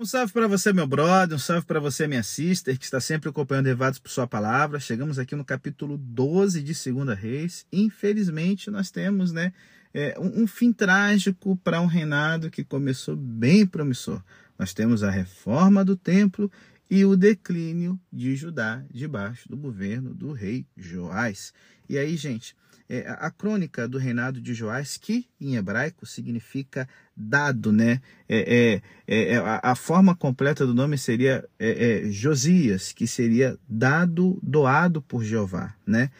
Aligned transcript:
Um 0.00 0.06
salve 0.06 0.32
para 0.32 0.48
você, 0.48 0.72
meu 0.72 0.86
brother, 0.86 1.36
um 1.36 1.38
salve 1.38 1.66
para 1.66 1.78
você, 1.78 2.06
minha 2.06 2.22
sister, 2.22 2.78
que 2.78 2.86
está 2.86 2.98
sempre 2.98 3.28
acompanhando 3.28 3.66
Levados 3.66 3.98
por 3.98 4.10
Sua 4.10 4.26
Palavra. 4.26 4.80
Chegamos 4.80 5.18
aqui 5.18 5.36
no 5.36 5.44
capítulo 5.44 5.98
12 5.98 6.62
de 6.62 6.74
Segunda 6.74 7.14
Reis. 7.14 7.66
Infelizmente, 7.70 8.70
nós 8.70 8.90
temos 8.90 9.30
né, 9.30 9.52
é, 9.92 10.18
um, 10.18 10.44
um 10.44 10.46
fim 10.46 10.72
trágico 10.72 11.54
para 11.62 11.82
um 11.82 11.86
reinado 11.86 12.50
que 12.50 12.64
começou 12.64 13.14
bem 13.14 13.66
promissor. 13.66 14.22
Nós 14.58 14.72
temos 14.72 15.02
a 15.02 15.10
reforma 15.10 15.84
do 15.84 15.94
templo 15.94 16.50
e 16.88 17.04
o 17.04 17.14
declínio 17.14 18.00
de 18.10 18.34
Judá 18.34 18.82
debaixo 18.90 19.50
do 19.50 19.56
governo 19.58 20.14
do 20.14 20.32
rei 20.32 20.64
Joás. 20.78 21.52
E 21.86 21.98
aí, 21.98 22.16
gente, 22.16 22.56
é, 22.92 23.08
a 23.08 23.30
crônica 23.30 23.86
do 23.86 23.98
reinado 23.98 24.40
de 24.40 24.52
Joás, 24.52 24.96
que 24.96 25.28
em 25.40 25.54
hebraico 25.54 26.04
significa 26.04 26.88
dado, 27.16 27.70
né? 27.70 28.02
É, 28.28 28.80
é, 29.06 29.32
é 29.34 29.36
a, 29.36 29.60
a, 29.62 29.74
forma 29.76 30.16
completa 30.16 30.66
do 30.66 30.74
nome 30.74 30.98
seria 30.98 31.48
é, 31.56 32.08
é, 32.08 32.10
Josias, 32.10 32.90
que 32.90 33.06
seria 33.06 33.56
dado, 33.68 34.40
doado 34.42 35.00
por 35.00 35.22
Jeová, 35.22 35.72
né? 35.86 36.10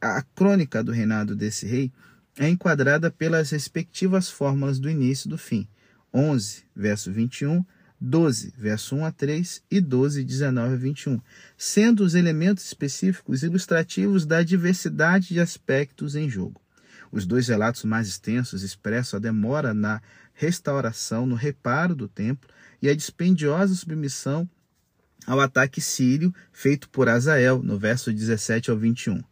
a 0.00 0.22
crônica 0.36 0.84
do 0.84 0.92
reinado 0.92 1.34
desse 1.34 1.66
rei 1.66 1.90
é 2.38 2.48
enquadrada 2.48 3.10
pelas 3.10 3.50
respectivas 3.50 4.30
fórmulas 4.30 4.78
do 4.78 4.88
início 4.88 5.26
e 5.26 5.30
do 5.30 5.36
fim. 5.36 5.66
11, 6.14 6.62
verso 6.76 7.10
21, 7.10 7.64
12, 8.04 8.52
verso 8.58 8.94
1 8.96 9.06
a 9.06 9.10
3 9.10 9.62
e 9.70 9.80
12, 9.80 10.24
19 10.24 10.74
a 10.74 10.76
21, 10.76 11.20
sendo 11.56 12.04
os 12.04 12.14
elementos 12.14 12.64
específicos 12.64 13.42
ilustrativos 13.42 14.26
da 14.26 14.42
diversidade 14.42 15.28
de 15.28 15.40
aspectos 15.40 16.14
em 16.14 16.28
jogo. 16.28 16.60
Os 17.10 17.24
dois 17.24 17.48
relatos 17.48 17.84
mais 17.84 18.06
extensos 18.06 18.62
expressam 18.62 19.16
a 19.16 19.20
demora 19.20 19.72
na 19.72 20.02
restauração, 20.34 21.24
no 21.24 21.34
reparo 21.34 21.94
do 21.94 22.06
templo 22.06 22.48
e 22.82 22.90
a 22.90 22.94
dispendiosa 22.94 23.74
submissão 23.74 24.48
ao 25.26 25.40
ataque 25.40 25.80
sírio 25.80 26.34
feito 26.52 26.90
por 26.90 27.08
Azael, 27.08 27.62
no 27.62 27.78
verso 27.78 28.12
17 28.12 28.70
ao 28.70 28.76
21. 28.76 29.22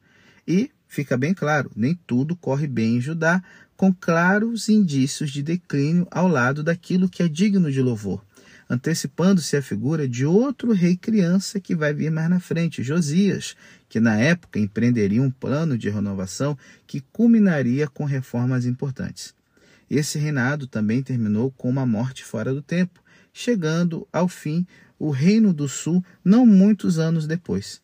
E 0.48 0.70
fica 0.89 1.19
bem 1.19 1.34
claro, 1.34 1.70
nem 1.77 1.95
tudo 2.07 2.34
corre 2.34 2.67
bem 2.67 2.97
em 2.97 3.01
Judá, 3.01 3.42
com 3.77 3.92
claros 3.92 4.70
indícios 4.70 5.31
de 5.31 5.42
declínio 5.42 6.07
ao 6.11 6.27
lado 6.27 6.62
daquilo 6.62 7.09
que 7.09 7.23
é 7.23 7.29
digno 7.29 7.70
de 7.70 7.83
louvor 7.83 8.25
antecipando-se 8.73 9.55
a 9.55 9.61
figura 9.61 10.09
de 10.09 10.25
outro 10.25 10.73
rei 10.73 10.97
criança 10.97 11.61
que 11.61 11.75
vai 11.75 11.92
vir 11.92 12.11
mais 12.11 12.31
na 12.31 12.41
frente, 12.41 12.83
Josias, 12.83 13.55
que 13.87 14.01
na 14.01 14.19
época 14.19 14.59
empreenderia 14.59 15.20
um 15.20 15.31
plano 15.31 15.77
de 15.77 15.91
renovação 15.91 16.56
que 16.87 17.03
culminaria 17.12 17.87
com 17.87 18.06
reformas 18.06 18.64
importantes. 18.64 19.34
Esse 19.91 20.19
reinado 20.19 20.67
também 20.67 21.03
terminou 21.03 21.51
com 21.51 21.69
uma 21.69 21.84
morte 21.84 22.25
fora 22.25 22.55
do 22.55 22.62
tempo, 22.62 22.98
chegando 23.31 24.09
ao 24.11 24.27
fim 24.27 24.67
o 24.98 25.11
Reino 25.11 25.53
do 25.53 25.69
Sul 25.69 26.03
não 26.25 26.47
muitos 26.47 26.98
anos 26.98 27.27
depois. 27.27 27.83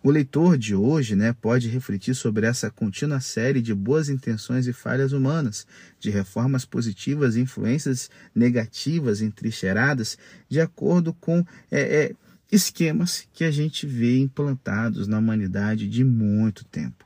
O 0.00 0.12
leitor 0.12 0.56
de 0.56 0.76
hoje 0.76 1.16
né, 1.16 1.32
pode 1.32 1.68
refletir 1.68 2.14
sobre 2.14 2.46
essa 2.46 2.70
contínua 2.70 3.18
série 3.18 3.60
de 3.60 3.74
boas 3.74 4.08
intenções 4.08 4.68
e 4.68 4.72
falhas 4.72 5.12
humanas, 5.12 5.66
de 5.98 6.08
reformas 6.08 6.64
positivas 6.64 7.34
e 7.34 7.40
influências 7.40 8.08
negativas 8.32 9.20
entrincheiradas, 9.20 10.16
de 10.48 10.60
acordo 10.60 11.12
com 11.14 11.44
é, 11.68 11.80
é, 11.80 12.12
esquemas 12.50 13.26
que 13.32 13.42
a 13.42 13.50
gente 13.50 13.86
vê 13.86 14.20
implantados 14.20 15.08
na 15.08 15.18
humanidade 15.18 15.88
de 15.88 16.04
muito 16.04 16.64
tempo. 16.64 17.04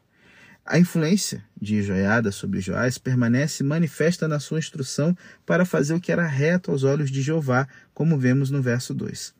A 0.64 0.78
influência 0.78 1.42
de 1.60 1.82
Joiada 1.82 2.30
sobre 2.30 2.60
Joás 2.60 2.98
permanece 2.98 3.64
manifesta 3.64 4.28
na 4.28 4.38
sua 4.38 4.58
instrução 4.58 5.16
para 5.46 5.64
fazer 5.64 5.94
o 5.94 6.00
que 6.00 6.12
era 6.12 6.26
reto 6.26 6.70
aos 6.70 6.84
olhos 6.84 7.10
de 7.10 7.22
Jeová, 7.22 7.66
como 7.94 8.18
vemos 8.18 8.50
no 8.50 8.60
verso 8.60 8.92
2 8.92 9.34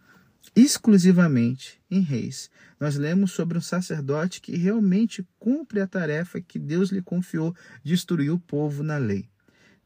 exclusivamente 0.54 1.80
em 1.90 2.00
Reis, 2.00 2.50
nós 2.78 2.96
lemos 2.96 3.32
sobre 3.32 3.56
um 3.56 3.60
sacerdote 3.60 4.40
que 4.40 4.56
realmente 4.56 5.26
cumpre 5.38 5.80
a 5.80 5.86
tarefa 5.86 6.40
que 6.40 6.58
Deus 6.58 6.90
lhe 6.90 7.02
confiou 7.02 7.55
de 7.83 7.94
instruir 7.94 8.33
o 8.33 8.39
povo 8.39 8.83
na 8.83 8.98
lei. 8.98 9.28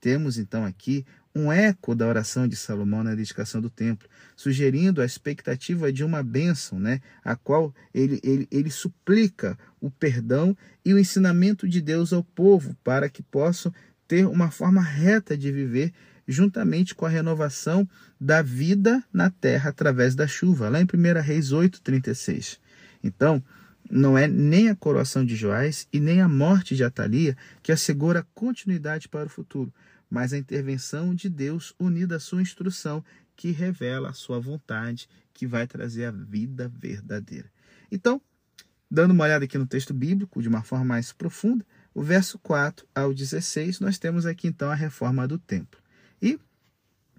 Temos 0.01 0.39
então 0.39 0.65
aqui 0.65 1.05
um 1.35 1.53
eco 1.53 1.95
da 1.95 2.07
oração 2.07 2.49
de 2.49 2.57
Salomão 2.57 3.05
na 3.05 3.15
dedicação 3.15 3.61
do 3.61 3.69
templo, 3.69 4.09
sugerindo 4.35 5.03
a 5.03 5.05
expectativa 5.05 5.93
de 5.93 6.03
uma 6.03 6.23
bênção, 6.23 6.79
né, 6.79 7.01
a 7.23 7.37
qual 7.37 7.75
ele, 7.93 8.19
ele, 8.23 8.49
ele 8.51 8.71
suplica 8.71 9.59
o 9.79 9.91
perdão 9.91 10.57
e 10.83 10.95
o 10.95 10.99
ensinamento 10.99 11.69
de 11.69 11.83
Deus 11.83 12.13
ao 12.13 12.25
povo 12.25 12.75
para 12.83 13.11
que 13.11 13.23
possam 13.23 13.73
ter 14.09 14.27
uma 14.27 14.51
forma 14.51 14.81
reta 14.81 15.37
de 15.37 15.53
viver 15.53 15.93
juntamente 16.27 16.95
com 16.95 17.07
a 17.07 17.09
renovação 17.09 17.89
da 18.21 18.43
vida 18.43 19.03
na 19.13 19.31
terra 19.31 19.71
através 19.71 20.15
da 20.15 20.27
chuva, 20.27 20.69
lá 20.69 20.81
em 20.81 20.87
1 20.87 21.21
Reis 21.21 21.53
8:36. 21.53 22.59
Então, 23.03 23.43
não 23.89 24.19
é 24.19 24.27
nem 24.27 24.69
a 24.69 24.75
coroação 24.75 25.25
de 25.25 25.37
Joás 25.37 25.87
e 25.93 26.01
nem 26.01 26.21
a 26.21 26.29
morte 26.29 26.75
de 26.75 26.83
Atalia 26.83 27.37
que 27.63 27.71
assegura 27.71 28.27
continuidade 28.35 29.09
para 29.09 29.27
o 29.27 29.31
futuro, 29.31 29.73
mas 30.11 30.33
a 30.33 30.39
intervenção 30.39 31.15
de 31.15 31.29
Deus 31.29 31.75
unida 31.79 32.17
à 32.17 32.21
sua 32.21 32.43
instrução 32.43 33.05
que 33.37 33.51
revela 33.51 34.11
a 34.11 34.15
sua 34.15 34.41
vontade, 34.41 35.09
que 35.33 35.47
vai 35.47 35.67
trazer 35.67 36.07
a 36.07 36.11
vida 36.11 36.69
verdadeira. 36.69 37.51
Então, 37.93 38.21
dando 38.91 39.11
uma 39.11 39.25
olhada 39.25 39.45
aqui 39.45 39.59
no 39.59 39.67
texto 39.67 39.93
bíblico 39.93 40.41
de 40.41 40.49
uma 40.49 40.63
forma 40.63 40.85
mais 40.85 41.13
profunda, 41.13 41.65
o 41.95 42.03
verso 42.03 42.39
4 42.39 42.87
ao 42.95 43.13
16, 43.13 43.81
nós 43.81 43.99
temos 43.99 44.27
aqui 44.27 44.49
então 44.49 44.71
a 44.71 44.75
reforma 44.75 45.29
do 45.29 45.39
templo. 45.39 45.81
E 46.21 46.39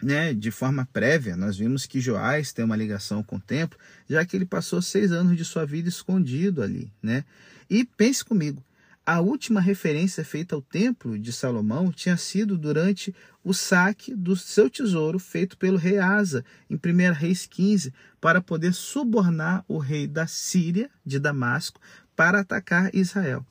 né, 0.01 0.33
de 0.33 0.51
forma 0.51 0.87
prévia, 0.93 1.35
nós 1.35 1.57
vimos 1.57 1.85
que 1.85 1.99
Joás 1.99 2.53
tem 2.53 2.63
uma 2.63 2.75
ligação 2.75 3.23
com 3.23 3.37
o 3.37 3.41
templo, 3.41 3.79
já 4.07 4.23
que 4.23 4.35
ele 4.35 4.45
passou 4.45 4.81
seis 4.81 5.11
anos 5.11 5.35
de 5.35 5.43
sua 5.43 5.65
vida 5.65 5.89
escondido 5.89 6.61
ali. 6.61 6.91
Né? 7.01 7.25
E 7.69 7.83
pense 7.83 8.23
comigo, 8.23 8.63
a 9.05 9.21
última 9.21 9.61
referência 9.61 10.23
feita 10.23 10.53
ao 10.53 10.61
templo 10.61 11.17
de 11.17 11.31
Salomão 11.31 11.91
tinha 11.91 12.17
sido 12.17 12.57
durante 12.57 13.15
o 13.41 13.53
saque 13.53 14.13
do 14.13 14.35
seu 14.35 14.69
tesouro 14.69 15.17
feito 15.17 15.57
pelo 15.57 15.77
rei 15.77 15.97
Asa, 15.97 16.43
em 16.69 16.75
1 16.75 17.13
Reis 17.13 17.45
15, 17.45 17.93
para 18.19 18.41
poder 18.41 18.73
subornar 18.73 19.63
o 19.65 19.77
rei 19.77 20.07
da 20.07 20.27
Síria, 20.27 20.89
de 21.05 21.19
Damasco, 21.19 21.79
para 22.15 22.41
atacar 22.41 22.93
Israel. 22.93 23.45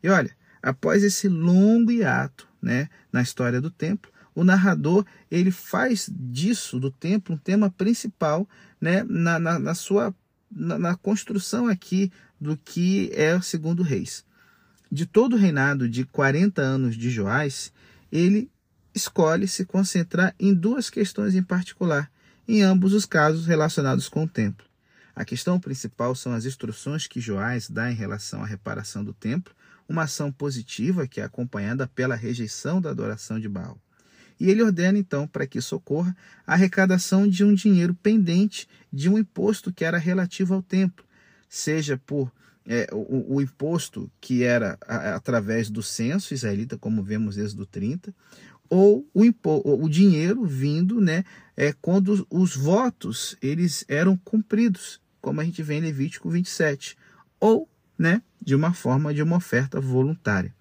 E 0.00 0.08
olha, 0.08 0.30
após 0.62 1.02
esse 1.02 1.28
longo 1.28 1.90
hiato 1.90 2.48
né, 2.62 2.88
na 3.12 3.20
história 3.20 3.60
do 3.60 3.70
templo, 3.70 4.12
o 4.40 4.44
narrador 4.44 5.04
ele 5.30 5.50
faz 5.50 6.08
disso 6.10 6.80
do 6.80 6.90
templo 6.90 7.34
um 7.34 7.38
tema 7.38 7.70
principal 7.70 8.48
né, 8.80 9.04
na, 9.06 9.38
na, 9.38 9.58
na 9.58 9.74
sua 9.74 10.14
na, 10.50 10.78
na, 10.78 10.96
construção 10.96 11.68
aqui 11.68 12.10
do 12.40 12.56
que 12.56 13.10
é 13.12 13.36
o 13.36 13.42
segundo 13.42 13.82
reis. 13.82 14.24
De 14.90 15.04
todo 15.04 15.34
o 15.34 15.38
reinado 15.38 15.86
de 15.86 16.06
40 16.06 16.62
anos 16.62 16.96
de 16.96 17.10
Joás, 17.10 17.70
ele 18.10 18.50
escolhe 18.94 19.46
se 19.46 19.66
concentrar 19.66 20.34
em 20.40 20.54
duas 20.54 20.88
questões 20.88 21.34
em 21.34 21.42
particular, 21.42 22.10
em 22.48 22.62
ambos 22.62 22.94
os 22.94 23.04
casos 23.04 23.46
relacionados 23.46 24.08
com 24.08 24.24
o 24.24 24.28
templo. 24.28 24.64
A 25.14 25.22
questão 25.22 25.60
principal 25.60 26.14
são 26.14 26.32
as 26.32 26.46
instruções 26.46 27.06
que 27.06 27.20
Joás 27.20 27.68
dá 27.68 27.92
em 27.92 27.94
relação 27.94 28.42
à 28.42 28.46
reparação 28.46 29.04
do 29.04 29.12
templo, 29.12 29.54
uma 29.86 30.04
ação 30.04 30.32
positiva 30.32 31.06
que 31.06 31.20
é 31.20 31.24
acompanhada 31.24 31.86
pela 31.86 32.16
rejeição 32.16 32.80
da 32.80 32.88
adoração 32.88 33.38
de 33.38 33.46
Baal. 33.46 33.78
E 34.40 34.50
ele 34.50 34.62
ordena 34.62 34.98
então 34.98 35.28
para 35.28 35.46
que 35.46 35.60
socorra 35.60 36.16
a 36.46 36.54
arrecadação 36.54 37.28
de 37.28 37.44
um 37.44 37.54
dinheiro 37.54 37.94
pendente 37.94 38.66
de 38.90 39.10
um 39.10 39.18
imposto 39.18 39.70
que 39.70 39.84
era 39.84 39.98
relativo 39.98 40.54
ao 40.54 40.62
templo, 40.62 41.04
seja 41.46 41.98
por 41.98 42.32
é, 42.66 42.88
o, 42.90 43.34
o, 43.36 43.42
imposto 43.42 44.10
que 44.20 44.42
era 44.42 44.78
a, 44.86 45.14
através 45.14 45.68
do 45.68 45.82
censo 45.82 46.32
israelita, 46.32 46.78
como 46.78 47.02
vemos 47.02 47.36
desde 47.36 47.60
o 47.60 47.66
30, 47.66 48.14
ou 48.68 49.06
o, 49.12 49.84
o 49.84 49.88
dinheiro 49.88 50.44
vindo 50.44 51.00
né, 51.00 51.24
é, 51.56 51.72
quando 51.72 52.26
os 52.30 52.56
votos 52.56 53.36
eles 53.42 53.84
eram 53.88 54.16
cumpridos, 54.16 55.00
como 55.20 55.40
a 55.40 55.44
gente 55.44 55.62
vê 55.62 55.74
em 55.74 55.80
Levítico 55.82 56.30
27, 56.30 56.96
ou 57.38 57.68
né, 57.98 58.22
de 58.40 58.54
uma 58.54 58.72
forma 58.72 59.12
de 59.12 59.22
uma 59.22 59.36
oferta 59.36 59.80
voluntária. 59.80 60.54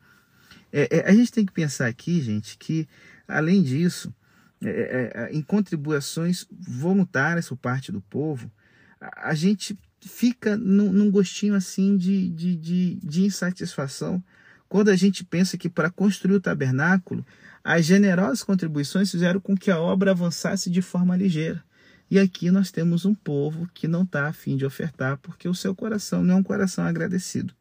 É, 0.72 0.98
é, 0.98 1.10
a 1.10 1.14
gente 1.14 1.32
tem 1.32 1.46
que 1.46 1.54
pensar 1.54 1.88
aqui, 1.88 2.22
gente, 2.22 2.58
que 2.58 2.88
Além 3.30 3.62
disso, 3.62 4.14
é, 4.62 4.70
é, 4.70 5.12
é, 5.14 5.30
em 5.32 5.42
contribuições 5.42 6.48
voluntárias 6.52 7.48
por 7.48 7.58
parte 7.58 7.92
do 7.92 8.02
povo, 8.02 8.52
a, 9.00 9.30
a 9.30 9.36
gente 9.36 9.78
fica 10.02 10.58
num, 10.58 10.92
num, 10.92 11.12
gostinho 11.12 11.54
assim 11.54 11.96
de, 11.96 12.30
de, 12.30 12.56
de, 12.56 12.96
de 12.96 13.24
insatisfação 13.24 14.24
quando 14.68 14.90
a 14.90 14.96
gente 14.96 15.24
pensa 15.24 15.58
que 15.58 15.70
para 15.70 15.90
construir 15.90 16.36
o 16.36 16.42
tabernáculo, 16.42 17.26
as 17.64 17.86
generosas 17.86 18.44
contribuições 18.44 19.12
fizeram 19.12 19.40
com 19.40 19.56
que 19.56 19.70
a 19.70 19.80
obra 19.80 20.12
avançasse 20.12 20.70
de 20.70 20.82
forma 20.82 21.16
ligeira. 21.16 21.64
E 22.10 22.18
aqui 22.20 22.50
nós 22.50 22.72
temos 22.72 23.06
um 23.06 23.14
povo 23.14 23.70
que 23.74 23.88
não 23.88 24.04
está 24.04 24.28
afim 24.28 24.58
de 24.58 24.66
ofertar 24.66 25.18
porque 25.18 25.48
o 25.48 25.54
seu 25.54 25.76
coração 25.76 26.24
não 26.24 26.36
é 26.36 26.38
um 26.38 26.44
coração 26.44 26.84
agradecido 26.84 27.54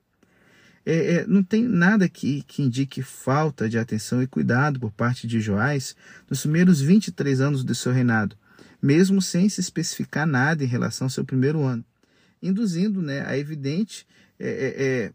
é, 0.90 1.16
é, 1.16 1.26
não 1.26 1.42
tem 1.42 1.64
nada 1.64 2.08
que, 2.08 2.42
que 2.44 2.62
indique 2.62 3.02
falta 3.02 3.68
de 3.68 3.78
atenção 3.78 4.22
e 4.22 4.26
cuidado 4.26 4.80
por 4.80 4.90
parte 4.90 5.26
de 5.26 5.38
Joás 5.38 5.94
nos 6.30 6.40
primeiros 6.40 6.80
23 6.80 7.42
anos 7.42 7.62
do 7.62 7.74
seu 7.74 7.92
reinado, 7.92 8.34
mesmo 8.80 9.20
sem 9.20 9.50
se 9.50 9.60
especificar 9.60 10.26
nada 10.26 10.64
em 10.64 10.66
relação 10.66 11.04
ao 11.04 11.10
seu 11.10 11.26
primeiro 11.26 11.62
ano, 11.62 11.84
induzindo 12.42 13.02
né, 13.02 13.22
a 13.26 13.36
evidente 13.36 14.06
é, 14.40 15.12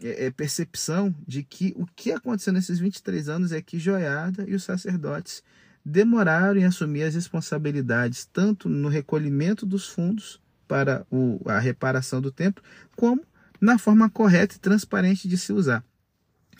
é, 0.00 0.06
é, 0.08 0.26
é 0.26 0.30
percepção 0.30 1.12
de 1.26 1.42
que 1.42 1.74
o 1.76 1.86
que 1.86 2.12
aconteceu 2.12 2.52
nesses 2.52 2.78
23 2.78 3.28
anos 3.28 3.50
é 3.50 3.60
que 3.60 3.80
Joiada 3.80 4.44
e 4.46 4.54
os 4.54 4.62
sacerdotes 4.62 5.42
demoraram 5.84 6.60
em 6.60 6.64
assumir 6.64 7.02
as 7.02 7.16
responsabilidades, 7.16 8.28
tanto 8.32 8.68
no 8.68 8.88
recolhimento 8.88 9.66
dos 9.66 9.88
fundos 9.88 10.40
para 10.68 11.04
o, 11.10 11.40
a 11.46 11.58
reparação 11.58 12.20
do 12.20 12.30
templo, 12.30 12.62
como 12.94 13.24
na 13.60 13.78
forma 13.78 14.08
correta 14.10 14.56
e 14.56 14.58
transparente 14.58 15.28
de 15.28 15.36
se 15.36 15.52
usar. 15.52 15.84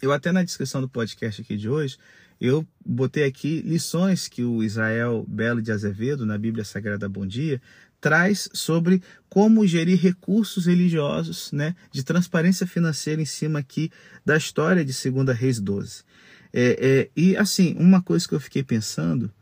Eu 0.01 0.13
até 0.13 0.31
na 0.31 0.43
descrição 0.43 0.81
do 0.81 0.89
podcast 0.89 1.41
aqui 1.41 1.57
de 1.57 1.69
hoje, 1.69 1.97
eu 2.41 2.67
botei 2.85 3.25
aqui 3.25 3.63
lições 3.63 4.29
que 4.29 4.43
o 4.43 4.63
Israel 4.63 5.25
Belo 5.27 5.63
de 5.63 5.73
Azevedo, 5.73 6.27
na 6.27 6.37
Bíblia 6.37 6.65
Sagrada 6.65 7.09
Bom 7.09 7.27
Dia, 7.27 7.61
traz 8.01 8.49
sobre 8.53 9.03
como 9.29 9.67
gerir 9.67 9.99
recursos 9.99 10.67
religiosos, 10.67 11.51
né, 11.51 11.75
de 11.91 12.05
transparência 12.05 12.67
financeira 12.67 13.23
em 13.23 13.25
cima 13.25 13.59
aqui 13.59 13.91
da 14.25 14.37
história 14.37 14.85
de 14.85 14.93
2 14.93 15.37
Reis 15.37 15.59
12. 15.59 16.05
É, 16.53 16.79
é, 16.81 17.11
e 17.17 17.37
assim, 17.37 17.75
uma 17.79 18.03
coisa 18.03 18.29
que 18.29 18.35
eu 18.35 18.41
fiquei 18.41 18.63
pensando, 18.63 19.33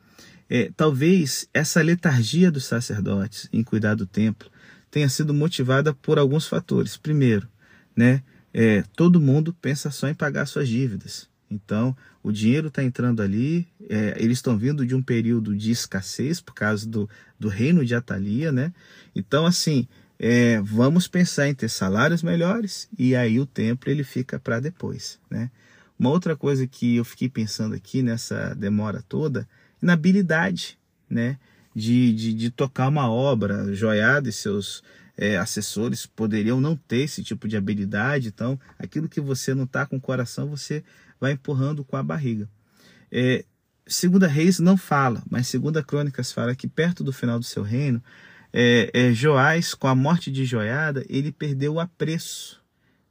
é, 0.49 0.71
talvez 0.77 1.49
essa 1.53 1.83
letargia 1.83 2.51
dos 2.51 2.65
sacerdotes 2.65 3.49
em 3.53 3.63
cuidar 3.63 3.95
do 3.95 4.07
templo 4.07 4.51
tenha 4.95 5.09
sido 5.09 5.35
motivada 5.35 5.93
por 5.93 6.21
alguns 6.21 6.47
fatores. 6.47 6.97
Primeiro, 6.97 7.49
né, 7.97 8.23
é, 8.53 8.85
todo 8.95 9.21
mundo 9.21 9.53
pensa 9.53 9.91
só 9.91 10.07
em 10.07 10.15
pagar 10.15 10.47
suas 10.47 10.69
dívidas. 10.69 11.29
Então, 11.51 11.97
o 12.23 12.31
dinheiro 12.31 12.69
está 12.69 12.81
entrando 12.81 13.21
ali, 13.21 13.67
é, 13.91 14.15
eles 14.17 14.39
estão 14.39 14.57
vindo 14.57 14.87
de 14.87 14.95
um 14.95 15.03
período 15.03 15.57
de 15.57 15.73
escassez 15.73 16.41
por 16.41 16.55
causa 16.55 16.89
do, 16.89 17.11
do 17.41 17.49
reino 17.49 17.85
de 17.85 17.93
Atalia, 17.93 18.53
né? 18.53 18.73
Então, 19.17 19.45
assim, 19.45 19.89
é, 20.17 20.61
vamos 20.61 21.09
pensar 21.09 21.49
em 21.49 21.55
ter 21.57 21.69
salários 21.69 22.23
melhores 22.23 22.89
e 22.97 23.17
aí 23.17 23.41
o 23.41 23.47
templo 23.47 23.91
ele 23.91 24.05
fica 24.05 24.39
para 24.39 24.61
depois, 24.61 25.19
né? 25.29 25.51
Uma 25.99 26.11
outra 26.11 26.37
coisa 26.37 26.69
que 26.69 26.95
eu 26.95 27.05
fiquei 27.05 27.29
pensando 27.29 27.75
aqui 27.75 28.01
nessa 28.01 28.55
demora 28.55 29.03
toda, 29.03 29.49
na 29.83 29.95
habilidade, 29.95 30.79
né? 31.11 31.37
De, 31.75 32.13
de, 32.13 32.33
de 32.33 32.51
tocar 32.51 32.89
uma 32.89 33.11
obra, 33.11 33.75
Joiada 33.75 34.29
e 34.29 34.33
seus 34.33 34.83
é, 35.17 35.37
assessores 35.37 36.07
poderiam 36.07 36.61
não 36.61 36.77
ter 36.77 36.99
esse 36.99 37.23
tipo 37.23 37.49
de 37.49 37.57
habilidade, 37.57 38.29
então 38.29 38.59
aquilo 38.79 39.09
que 39.09 39.21
você 39.21 39.55
não 39.55 39.65
está 39.65 39.85
com 39.87 39.97
o 39.97 40.01
coração, 40.01 40.49
você 40.49 40.85
vai 41.21 41.33
empurrando 41.33 41.85
com 41.85 41.97
a 41.97 42.03
barriga. 42.03 42.49
É, 43.11 43.45
segunda 43.87 44.27
Reis 44.27 44.59
não 44.59 44.77
fala, 44.77 45.23
mas 45.29 45.49
Segunda 45.49 45.83
Crônicas 45.83 46.33
fala 46.33 46.55
que 46.55 46.67
perto 46.67 47.05
do 47.05 47.13
final 47.13 47.39
do 47.39 47.45
seu 47.45 47.63
reino, 47.63 48.03
é, 48.53 48.91
é, 48.93 49.13
Joás, 49.13 49.75
com 49.75 49.89
a 49.89 49.95
morte 49.95 50.31
de 50.31 50.45
Joiada, 50.45 51.05
ele 51.09 51.33
perdeu 51.33 51.75
o 51.75 51.81
apreço 51.81 52.63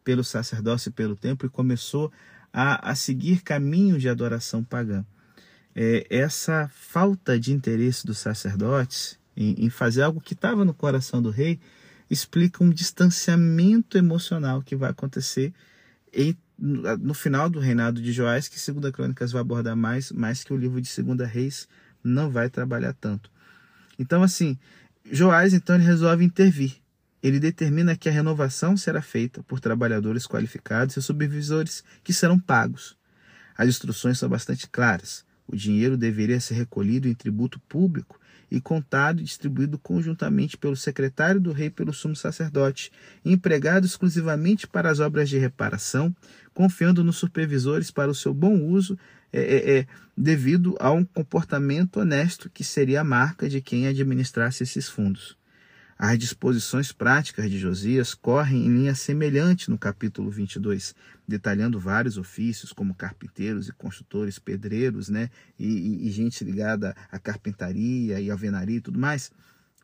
pelo 0.04 0.24
sacerdócio 0.24 0.90
e 0.90 0.94
pelo 0.94 1.16
templo 1.16 1.48
e 1.48 1.50
começou 1.50 2.12
a, 2.52 2.92
a 2.92 2.96
seguir 2.96 3.42
caminhos 3.42 4.02
de 4.02 4.10
adoração 4.10 4.64
pagã. 4.64 5.06
É, 5.76 6.06
essa 6.10 6.70
falta 6.74 7.40
de 7.40 7.52
interesse 7.52 8.06
dos 8.06 8.20
sacerdotes 8.20 9.18
em, 9.36 9.66
em 9.66 9.70
fazer 9.70 10.04
algo 10.04 10.22
que 10.22 10.34
estava 10.34 10.64
no 10.64 10.74
coração 10.74 11.22
do 11.22 11.30
rei 11.30 11.60
explica 12.10 12.64
um 12.64 12.70
distanciamento 12.70 13.98
emocional 13.98 14.62
que 14.62 14.76
vai 14.76 14.92
acontecer 14.92 15.52
em, 16.14 16.38
no 16.58 17.14
final 17.14 17.50
do 17.50 17.60
reinado 17.60 18.02
de 18.02 18.12
Joás, 18.12 18.48
que 18.48 18.60
Segunda 18.60 18.92
Crônicas 18.92 19.32
vai 19.32 19.42
abordar 19.42 19.76
mais, 19.76 20.12
mais 20.12 20.44
que 20.44 20.54
o 20.54 20.58
livro 20.58 20.80
de 20.80 20.88
Segunda 20.88 21.26
Reis 21.26 21.68
não 22.04 22.30
vai 22.30 22.50
trabalhar 22.50 22.94
tanto. 22.94 23.32
Então, 23.98 24.22
assim, 24.22 24.58
Joás 25.12 25.54
então 25.54 25.76
ele 25.76 25.84
resolve 25.84 26.24
intervir. 26.24 26.78
Ele 27.22 27.40
determina 27.40 27.96
que 27.96 28.10
a 28.10 28.12
renovação 28.12 28.76
será 28.76 29.02
feita 29.02 29.42
por 29.44 29.60
trabalhadores 29.60 30.28
qualificados 30.28 30.98
e 30.98 31.02
supervisores 31.02 31.84
que 32.04 32.14
serão 32.14 32.38
pagos. 32.38 32.98
As 33.58 33.70
instruções 33.70 34.20
são 34.20 34.28
bastante 34.28 34.68
claras. 34.68 35.26
O 35.54 35.56
dinheiro 35.56 35.96
deveria 35.96 36.40
ser 36.40 36.56
recolhido 36.56 37.08
em 37.08 37.14
tributo 37.14 37.60
público 37.70 38.20
e 38.50 38.60
contado 38.60 39.22
e 39.22 39.24
distribuído 39.24 39.78
conjuntamente 39.78 40.58
pelo 40.58 40.76
secretário 40.76 41.40
do 41.40 41.52
rei 41.52 41.68
e 41.68 41.70
pelo 41.70 41.94
sumo 41.94 42.16
sacerdote, 42.16 42.92
empregado 43.24 43.86
exclusivamente 43.86 44.66
para 44.66 44.90
as 44.90 45.00
obras 45.00 45.30
de 45.30 45.38
reparação, 45.38 46.12
confiando 46.56 47.04
nos 47.04 47.18
supervisores 47.18 47.92
para 47.92 48.10
o 48.10 48.16
seu 48.16 48.34
bom 48.34 48.64
uso, 48.64 48.98
é, 49.32 49.42
é, 49.42 49.78
é, 49.78 49.88
devido 50.18 50.76
a 50.80 50.92
um 50.92 51.06
comportamento 51.06 52.00
honesto 52.00 52.50
que 52.50 52.64
seria 52.64 53.02
a 53.02 53.04
marca 53.04 53.48
de 53.48 53.62
quem 53.62 53.86
administrasse 53.86 54.64
esses 54.64 54.90
fundos. 54.90 55.38
As 56.06 56.20
disposições 56.20 56.92
práticas 56.92 57.50
de 57.50 57.58
Josias 57.58 58.14
correm 58.14 58.66
em 58.66 58.68
linha 58.68 58.94
semelhante 58.94 59.70
no 59.70 59.78
capítulo 59.78 60.30
22, 60.30 60.94
detalhando 61.26 61.80
vários 61.80 62.18
ofícios, 62.18 62.74
como 62.74 62.94
carpinteiros 62.94 63.70
e 63.70 63.72
construtores, 63.72 64.38
pedreiros, 64.38 65.08
né, 65.08 65.30
e, 65.58 65.66
e, 65.66 66.08
e 66.10 66.12
gente 66.12 66.44
ligada 66.44 66.94
à 67.10 67.18
carpintaria 67.18 68.20
e 68.20 68.30
alvenaria 68.30 68.76
e 68.76 68.82
tudo 68.82 69.00
mais. 69.00 69.32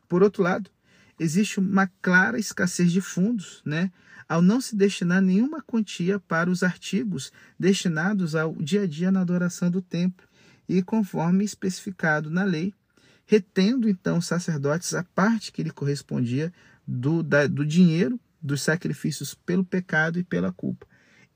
Por 0.06 0.22
outro 0.22 0.42
lado, 0.42 0.70
existe 1.18 1.58
uma 1.58 1.90
clara 2.02 2.38
escassez 2.38 2.92
de 2.92 3.00
fundos, 3.00 3.62
né, 3.64 3.90
ao 4.28 4.42
não 4.42 4.60
se 4.60 4.76
destinar 4.76 5.22
nenhuma 5.22 5.62
quantia 5.62 6.20
para 6.20 6.50
os 6.50 6.62
artigos 6.62 7.32
destinados 7.58 8.34
ao 8.34 8.54
dia 8.56 8.82
a 8.82 8.86
dia 8.86 9.10
na 9.10 9.22
adoração 9.22 9.70
do 9.70 9.80
templo, 9.80 10.28
e 10.68 10.82
conforme 10.82 11.44
especificado 11.44 12.28
na 12.28 12.44
lei, 12.44 12.74
retendo 13.30 13.88
então 13.88 14.18
os 14.18 14.26
sacerdotes 14.26 14.92
a 14.92 15.04
parte 15.04 15.52
que 15.52 15.62
lhe 15.62 15.70
correspondia 15.70 16.52
do, 16.84 17.22
da, 17.22 17.46
do 17.46 17.64
dinheiro 17.64 18.18
dos 18.42 18.60
sacrifícios 18.60 19.34
pelo 19.34 19.64
pecado 19.64 20.18
e 20.18 20.24
pela 20.24 20.52
culpa. 20.52 20.84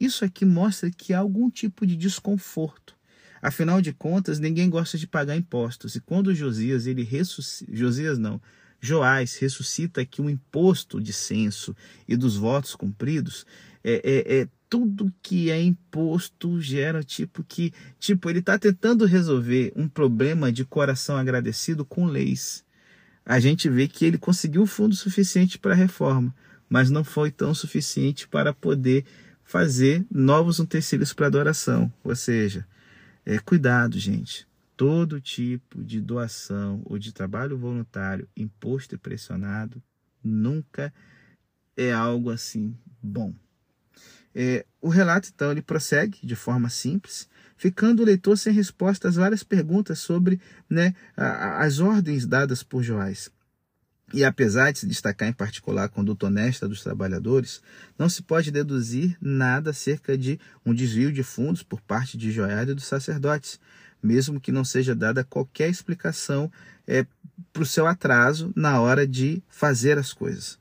Isso 0.00 0.24
aqui 0.24 0.44
mostra 0.44 0.90
que 0.90 1.14
há 1.14 1.20
algum 1.20 1.48
tipo 1.48 1.86
de 1.86 1.94
desconforto. 1.94 2.96
Afinal 3.40 3.80
de 3.80 3.92
contas, 3.92 4.40
ninguém 4.40 4.68
gosta 4.68 4.98
de 4.98 5.06
pagar 5.06 5.36
impostos. 5.36 5.94
E 5.94 6.00
quando 6.00 6.34
Josias, 6.34 6.88
ele 6.88 7.04
ressuscita, 7.04 7.70
Josias 7.72 8.18
não, 8.18 8.42
Joás 8.80 9.36
ressuscita 9.36 10.00
aqui 10.00 10.20
o 10.20 10.28
imposto 10.28 11.00
de 11.00 11.12
censo 11.12 11.76
e 12.08 12.16
dos 12.16 12.36
votos 12.36 12.74
cumpridos, 12.74 13.46
é, 13.84 14.00
é, 14.02 14.40
é 14.40 14.48
tudo 14.68 15.12
que 15.22 15.50
é 15.50 15.60
imposto 15.60 16.60
gera 16.60 17.02
tipo 17.02 17.44
que 17.44 17.72
tipo 17.98 18.28
ele 18.28 18.40
está 18.40 18.58
tentando 18.58 19.04
resolver 19.04 19.72
um 19.76 19.88
problema 19.88 20.50
de 20.50 20.64
coração 20.64 21.16
agradecido 21.16 21.84
com 21.84 22.06
leis. 22.06 22.64
A 23.24 23.40
gente 23.40 23.68
vê 23.68 23.88
que 23.88 24.04
ele 24.04 24.18
conseguiu 24.18 24.66
fundo 24.66 24.94
suficiente 24.94 25.58
para 25.58 25.72
a 25.72 25.76
reforma 25.76 26.34
mas 26.68 26.90
não 26.90 27.04
foi 27.04 27.30
tão 27.30 27.54
suficiente 27.54 28.26
para 28.26 28.52
poder 28.52 29.04
fazer 29.44 30.04
novos 30.10 30.58
utensílios 30.58 31.12
para 31.12 31.26
adoração. 31.26 31.92
Ou 32.02 32.16
seja 32.16 32.66
é 33.24 33.38
cuidado 33.38 33.98
gente. 33.98 34.46
Todo 34.76 35.20
tipo 35.20 35.82
de 35.84 36.00
doação 36.00 36.82
ou 36.84 36.98
de 36.98 37.12
trabalho 37.12 37.56
voluntário 37.56 38.28
imposto 38.36 38.96
e 38.96 38.98
pressionado 38.98 39.80
nunca 40.22 40.92
é 41.76 41.92
algo 41.92 42.30
assim 42.30 42.76
bom 43.00 43.32
é, 44.34 44.64
o 44.80 44.88
relato, 44.88 45.30
então, 45.32 45.52
ele 45.52 45.62
prossegue 45.62 46.18
de 46.22 46.34
forma 46.34 46.68
simples, 46.68 47.28
ficando 47.56 48.02
o 48.02 48.06
leitor 48.06 48.36
sem 48.36 48.52
resposta 48.52 49.08
às 49.08 49.14
várias 49.14 49.42
perguntas 49.42 50.00
sobre 50.00 50.40
né, 50.68 50.94
a, 51.16 51.64
as 51.64 51.78
ordens 51.78 52.26
dadas 52.26 52.62
por 52.62 52.82
Joás. 52.82 53.30
E 54.12 54.22
apesar 54.24 54.72
de 54.72 54.80
se 54.80 54.86
destacar 54.86 55.28
em 55.28 55.32
particular 55.32 55.84
a 55.84 55.88
conduta 55.88 56.26
honesta 56.26 56.68
dos 56.68 56.82
trabalhadores, 56.82 57.62
não 57.98 58.08
se 58.08 58.22
pode 58.22 58.50
deduzir 58.50 59.16
nada 59.20 59.70
acerca 59.70 60.16
de 60.16 60.38
um 60.64 60.74
desvio 60.74 61.10
de 61.10 61.22
fundos 61.22 61.62
por 61.62 61.80
parte 61.80 62.18
de 62.18 62.30
Joiada 62.30 62.72
e 62.72 62.74
dos 62.74 62.84
sacerdotes, 62.84 63.58
mesmo 64.02 64.40
que 64.40 64.52
não 64.52 64.64
seja 64.64 64.94
dada 64.94 65.24
qualquer 65.24 65.70
explicação 65.70 66.52
é, 66.86 67.06
para 67.52 67.62
o 67.62 67.66
seu 67.66 67.86
atraso 67.86 68.52
na 68.54 68.80
hora 68.80 69.06
de 69.06 69.42
fazer 69.48 69.98
as 69.98 70.12
coisas. 70.12 70.58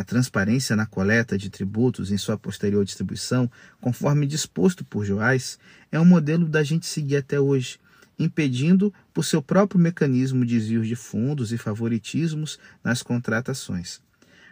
A 0.00 0.02
transparência 0.02 0.74
na 0.74 0.86
coleta 0.86 1.36
de 1.36 1.50
tributos 1.50 2.10
em 2.10 2.16
sua 2.16 2.38
posterior 2.38 2.82
distribuição, 2.86 3.50
conforme 3.82 4.26
disposto 4.26 4.82
por 4.82 5.04
Joás, 5.04 5.58
é 5.92 6.00
um 6.00 6.06
modelo 6.06 6.48
da 6.48 6.62
gente 6.62 6.86
seguir 6.86 7.16
até 7.16 7.38
hoje, 7.38 7.78
impedindo, 8.18 8.94
por 9.12 9.26
seu 9.26 9.42
próprio 9.42 9.78
mecanismo, 9.78 10.46
desvios 10.46 10.88
de 10.88 10.96
fundos 10.96 11.52
e 11.52 11.58
favoritismos 11.58 12.58
nas 12.82 13.02
contratações. 13.02 14.00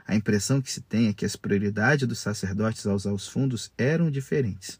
A 0.07 0.15
impressão 0.15 0.61
que 0.61 0.71
se 0.71 0.83
tem 0.83 1.09
é 1.09 1.15
que 1.15 1.25
as 1.25 1.35
prioridades 1.35 2.07
dos 2.07 2.19
sacerdotes 2.19 2.87
ao 2.87 2.95
usar 2.95 3.15
os 3.15 3.27
fundos 3.27 3.73
eram 3.79 4.11
diferentes. 4.11 4.79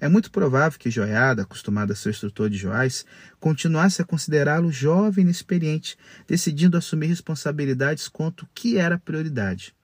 É 0.00 0.08
muito 0.08 0.32
provável 0.32 0.80
que 0.80 0.90
Joiada, 0.90 1.42
acostumado 1.42 1.92
a 1.92 1.94
ser 1.94 2.10
instrutor 2.10 2.50
de 2.50 2.56
Joás, 2.58 3.06
continuasse 3.38 4.02
a 4.02 4.04
considerá-lo 4.04 4.72
jovem 4.72 5.22
e 5.22 5.26
inexperiente, 5.26 5.96
decidindo 6.26 6.76
assumir 6.76 7.06
responsabilidades 7.06 8.08
quanto 8.08 8.48
que 8.52 8.78
era 8.78 8.98
prioridade. 8.98 9.77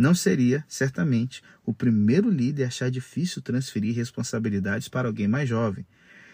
Não 0.00 0.14
seria, 0.14 0.64
certamente, 0.66 1.42
o 1.62 1.74
primeiro 1.74 2.30
líder 2.30 2.64
a 2.64 2.68
achar 2.68 2.90
difícil 2.90 3.42
transferir 3.42 3.94
responsabilidades 3.94 4.88
para 4.88 5.06
alguém 5.06 5.28
mais 5.28 5.46
jovem. 5.46 5.86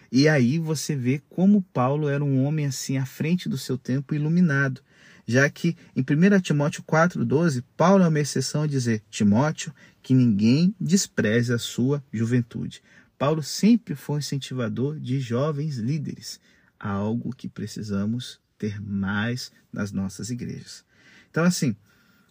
E 0.09 0.29
aí 0.29 0.57
você 0.57 0.95
vê 0.95 1.21
como 1.29 1.61
Paulo 1.73 2.07
era 2.07 2.23
um 2.23 2.45
homem 2.45 2.65
assim 2.65 2.97
à 2.97 3.05
frente 3.05 3.49
do 3.49 3.57
seu 3.57 3.77
tempo, 3.77 4.15
iluminado. 4.15 4.79
já 5.27 5.49
que 5.49 5.75
em 5.93 5.99
1 5.99 6.39
Timóteo 6.39 6.81
4,12, 6.83 7.61
Paulo 7.75 8.05
é 8.05 8.07
uma 8.07 8.21
exceção 8.21 8.61
a 8.61 8.67
dizer, 8.67 9.03
Timóteo, 9.09 9.73
que 10.01 10.13
ninguém 10.13 10.73
despreze 10.79 11.51
a 11.51 11.59
sua 11.59 12.01
juventude. 12.13 12.81
Paulo 13.17 13.43
sempre 13.43 13.95
foi 13.95 14.15
um 14.15 14.19
incentivador 14.19 14.97
de 14.97 15.19
jovens 15.19 15.75
líderes, 15.75 16.39
algo 16.79 17.35
que 17.35 17.49
precisamos 17.49 18.39
ter 18.57 18.79
mais 18.79 19.51
nas 19.73 19.91
nossas 19.91 20.29
igrejas. 20.29 20.85
Então, 21.29 21.43
assim, 21.43 21.75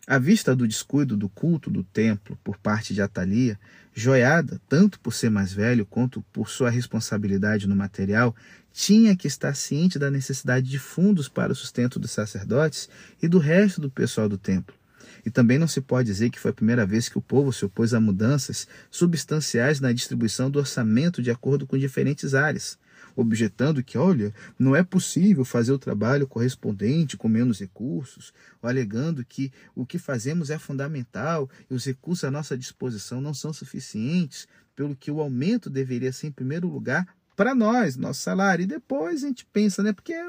à 0.07 0.19
vista 0.19 0.55
do 0.55 0.69
descuido 0.69 1.17
do 1.17 1.29
culto 1.29 1.69
do 1.69 1.83
templo 1.83 2.39
por 2.45 2.57
parte 2.57 2.95
de 2.95 3.03
Atalia, 3.03 3.59
Joiada, 3.93 4.61
tanto 4.69 5.01
por 5.01 5.13
ser 5.13 5.31
mais 5.31 5.53
velho 5.53 5.85
quanto 5.85 6.23
por 6.33 6.49
sua 6.49 6.71
responsabilidade 6.71 7.67
no 7.67 7.75
material, 7.75 8.37
tinha 8.73 9.17
que 9.17 9.27
estar 9.27 9.57
ciente 9.57 9.99
da 9.99 10.11
necessidade 10.11 10.69
de 10.69 10.79
fundos 10.79 11.29
para 11.29 11.53
o 11.53 11.57
sustento 11.57 11.99
dos 11.99 12.13
sacerdotes 12.13 12.89
e 13.21 13.27
do 13.27 13.39
resto 13.39 13.81
do 13.81 13.91
pessoal 13.91 14.29
do 14.29 14.39
templo. 14.39 14.77
E 15.25 15.31
também 15.31 15.59
não 15.59 15.67
se 15.67 15.81
pode 15.81 16.07
dizer 16.07 16.31
que 16.31 16.39
foi 16.39 16.53
a 16.53 16.55
primeira 16.55 16.87
vez 16.87 17.09
que 17.09 17.19
o 17.19 17.23
povo 17.23 17.53
se 17.53 17.65
opôs 17.65 17.93
a 17.93 18.01
mudanças 18.01 18.69
substanciais 18.91 19.81
na 19.81 19.93
distribuição 19.93 20.49
do 20.49 20.61
orçamento 20.61 21.21
de 21.21 21.33
acordo 21.33 21.67
com 21.67 21.77
diferentes 21.77 22.33
áreas 22.33 22.79
objetando 23.17 23.83
que, 23.83 23.97
olha, 23.97 24.33
não 24.59 24.77
é 24.77 24.85
possível 24.85 25.45
fazer 25.45 25.73
o 25.73 25.79
trabalho 25.79 26.29
correspondente 26.29 27.17
com 27.17 27.29
menos 27.29 27.59
recursos, 27.59 28.33
alegando 28.63 29.25
que 29.25 29.51
o 29.75 29.87
que 29.87 29.99
fazemos 29.99 30.51
é 30.51 30.59
fundamental 30.59 31.49
e 31.71 31.75
os 31.75 31.85
recursos 31.85 32.25
à 32.25 32.31
nossa 32.31 32.57
disposição 32.57 33.21
não 33.21 33.33
são 33.33 33.53
suficientes, 33.53 34.47
pelo 34.75 34.95
que 34.95 35.11
o 35.11 35.21
aumento 35.21 35.71
deveria 35.71 36.13
ser, 36.13 36.27
em 36.27 36.33
primeiro 36.33 36.69
lugar, 36.69 37.07
para 37.35 37.55
nós, 37.55 37.97
nosso 37.97 38.21
salário. 38.21 38.65
E 38.65 38.67
depois 38.67 39.25
a 39.25 39.29
gente 39.29 39.47
pensa, 39.47 39.83
né? 39.83 39.93
Porque 39.93 40.13
é, 40.13 40.25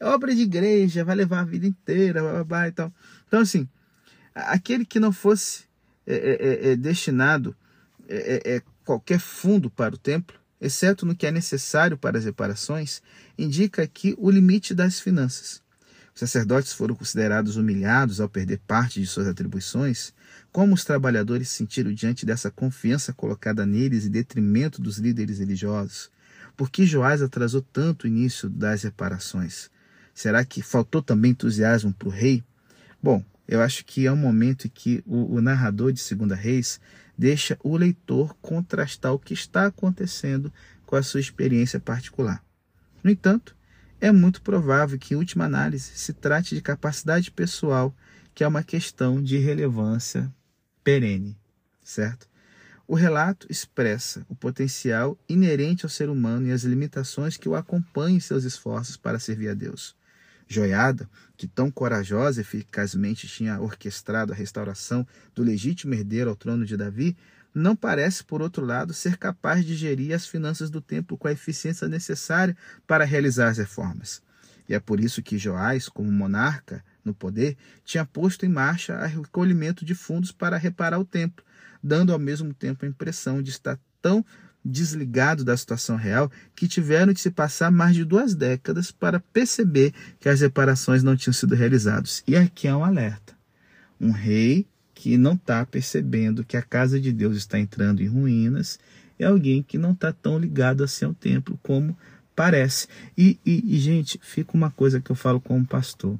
é 0.00 0.06
obra 0.06 0.34
de 0.34 0.42
igreja, 0.42 1.04
vai 1.04 1.16
levar 1.16 1.40
a 1.40 1.44
vida 1.44 1.66
inteira, 1.66 2.20
blá, 2.20 2.32
blá, 2.32 2.44
blá, 2.44 2.68
e 2.68 2.72
tal. 2.72 2.92
Então, 3.26 3.40
assim, 3.40 3.68
aquele 4.34 4.84
que 4.84 5.00
não 5.00 5.12
fosse 5.12 5.64
é, 6.06 6.14
é, 6.14 6.68
é, 6.68 6.72
é 6.72 6.76
destinado 6.76 7.56
é, 8.08 8.56
é, 8.56 8.62
qualquer 8.84 9.18
fundo 9.18 9.70
para 9.70 9.94
o 9.94 9.98
templo, 9.98 10.38
exceto 10.60 11.04
no 11.04 11.14
que 11.14 11.26
é 11.26 11.30
necessário 11.30 11.96
para 11.96 12.18
as 12.18 12.24
reparações, 12.24 13.02
indica 13.38 13.82
aqui 13.82 14.14
o 14.18 14.30
limite 14.30 14.74
das 14.74 15.00
finanças. 15.00 15.62
Os 16.14 16.20
sacerdotes 16.20 16.72
foram 16.72 16.94
considerados 16.94 17.56
humilhados 17.56 18.20
ao 18.20 18.28
perder 18.28 18.58
parte 18.66 19.00
de 19.00 19.06
suas 19.06 19.28
atribuições. 19.28 20.14
Como 20.50 20.74
os 20.74 20.82
trabalhadores 20.82 21.50
se 21.50 21.56
sentiram 21.56 21.92
diante 21.92 22.24
dessa 22.24 22.50
confiança 22.50 23.12
colocada 23.12 23.66
neles 23.66 24.06
em 24.06 24.10
detrimento 24.10 24.80
dos 24.80 24.96
líderes 24.96 25.40
religiosos? 25.40 26.10
Por 26.56 26.70
que 26.70 26.86
Joás 26.86 27.20
atrasou 27.20 27.60
tanto 27.60 28.04
o 28.04 28.06
início 28.06 28.48
das 28.48 28.82
reparações? 28.82 29.70
Será 30.14 30.42
que 30.42 30.62
faltou 30.62 31.02
também 31.02 31.32
entusiasmo 31.32 31.92
para 31.92 32.08
o 32.08 32.10
rei? 32.10 32.42
Bom, 33.02 33.22
eu 33.46 33.60
acho 33.60 33.84
que 33.84 34.06
é 34.06 34.12
um 34.12 34.16
momento 34.16 34.66
em 34.66 34.70
que 34.70 35.02
o, 35.04 35.34
o 35.34 35.42
narrador 35.42 35.92
de 35.92 36.00
Segunda 36.00 36.34
Reis 36.34 36.80
deixa 37.16 37.58
o 37.62 37.76
leitor 37.76 38.34
contrastar 38.40 39.12
o 39.12 39.18
que 39.18 39.34
está 39.34 39.66
acontecendo 39.66 40.52
com 40.84 40.96
a 40.96 41.02
sua 41.02 41.20
experiência 41.20 41.80
particular. 41.80 42.42
No 43.02 43.10
entanto, 43.10 43.56
é 44.00 44.12
muito 44.12 44.42
provável 44.42 44.98
que, 44.98 45.14
em 45.14 45.16
última 45.16 45.44
análise, 45.44 45.92
se 45.94 46.12
trate 46.12 46.54
de 46.54 46.60
capacidade 46.60 47.30
pessoal, 47.30 47.94
que 48.34 48.44
é 48.44 48.48
uma 48.48 48.62
questão 48.62 49.22
de 49.22 49.38
relevância 49.38 50.32
perene, 50.84 51.36
certo? 51.82 52.28
O 52.86 52.94
relato 52.94 53.46
expressa 53.50 54.24
o 54.28 54.34
potencial 54.36 55.18
inerente 55.28 55.84
ao 55.84 55.90
ser 55.90 56.08
humano 56.08 56.46
e 56.46 56.52
as 56.52 56.62
limitações 56.62 57.36
que 57.36 57.48
o 57.48 57.56
acompanham 57.56 58.16
em 58.16 58.20
seus 58.20 58.44
esforços 58.44 58.96
para 58.96 59.18
servir 59.18 59.48
a 59.48 59.54
Deus. 59.54 59.96
Joiada, 60.48 61.08
que 61.36 61.46
tão 61.46 61.70
corajosa 61.70 62.40
e 62.40 62.42
eficazmente 62.42 63.26
tinha 63.26 63.60
orquestrado 63.60 64.32
a 64.32 64.36
restauração 64.36 65.06
do 65.34 65.42
legítimo 65.42 65.94
herdeiro 65.94 66.30
ao 66.30 66.36
trono 66.36 66.64
de 66.64 66.76
Davi, 66.76 67.16
não 67.52 67.74
parece, 67.74 68.22
por 68.22 68.42
outro 68.42 68.64
lado, 68.64 68.92
ser 68.92 69.16
capaz 69.16 69.64
de 69.64 69.74
gerir 69.74 70.14
as 70.14 70.26
finanças 70.26 70.68
do 70.68 70.80
templo 70.80 71.16
com 71.16 71.26
a 71.26 71.32
eficiência 71.32 71.88
necessária 71.88 72.56
para 72.86 73.04
realizar 73.04 73.48
as 73.48 73.58
reformas. 73.58 74.22
E 74.68 74.74
é 74.74 74.80
por 74.80 75.00
isso 75.00 75.22
que 75.22 75.38
Joás, 75.38 75.88
como 75.88 76.10
monarca 76.10 76.84
no 77.04 77.14
poder, 77.14 77.56
tinha 77.84 78.04
posto 78.04 78.44
em 78.44 78.48
marcha 78.48 78.98
o 79.16 79.22
recolhimento 79.22 79.84
de 79.84 79.94
fundos 79.94 80.32
para 80.32 80.58
reparar 80.58 80.98
o 80.98 81.04
templo, 81.04 81.44
dando 81.82 82.12
ao 82.12 82.18
mesmo 82.18 82.52
tempo 82.52 82.84
a 82.84 82.88
impressão 82.88 83.40
de 83.40 83.50
estar 83.50 83.78
tão 84.02 84.24
desligado 84.66 85.44
da 85.44 85.56
situação 85.56 85.96
real 85.96 86.30
que 86.54 86.66
tiveram 86.66 87.12
de 87.12 87.20
se 87.20 87.30
passar 87.30 87.70
mais 87.70 87.94
de 87.94 88.04
duas 88.04 88.34
décadas 88.34 88.90
para 88.90 89.20
perceber 89.20 89.94
que 90.18 90.28
as 90.28 90.40
reparações 90.40 91.02
não 91.02 91.16
tinham 91.16 91.32
sido 91.32 91.54
realizadas. 91.54 92.22
E 92.26 92.36
aqui 92.36 92.66
é 92.66 92.74
um 92.74 92.84
alerta. 92.84 93.34
Um 94.00 94.10
rei 94.10 94.66
que 94.94 95.16
não 95.16 95.34
está 95.34 95.64
percebendo 95.64 96.44
que 96.44 96.56
a 96.56 96.62
casa 96.62 97.00
de 97.00 97.12
Deus 97.12 97.36
está 97.36 97.58
entrando 97.58 98.02
em 98.02 98.06
ruínas 98.06 98.78
é 99.18 99.24
alguém 99.24 99.62
que 99.62 99.78
não 99.78 99.92
está 99.92 100.12
tão 100.12 100.38
ligado 100.38 100.82
assim 100.82 101.04
ao 101.04 101.14
templo 101.14 101.58
como 101.62 101.96
parece. 102.34 102.86
E, 103.16 103.38
e, 103.44 103.74
e, 103.74 103.78
gente, 103.78 104.20
fica 104.22 104.54
uma 104.54 104.70
coisa 104.70 105.00
que 105.00 105.10
eu 105.10 105.16
falo 105.16 105.40
como 105.40 105.66
pastor. 105.66 106.18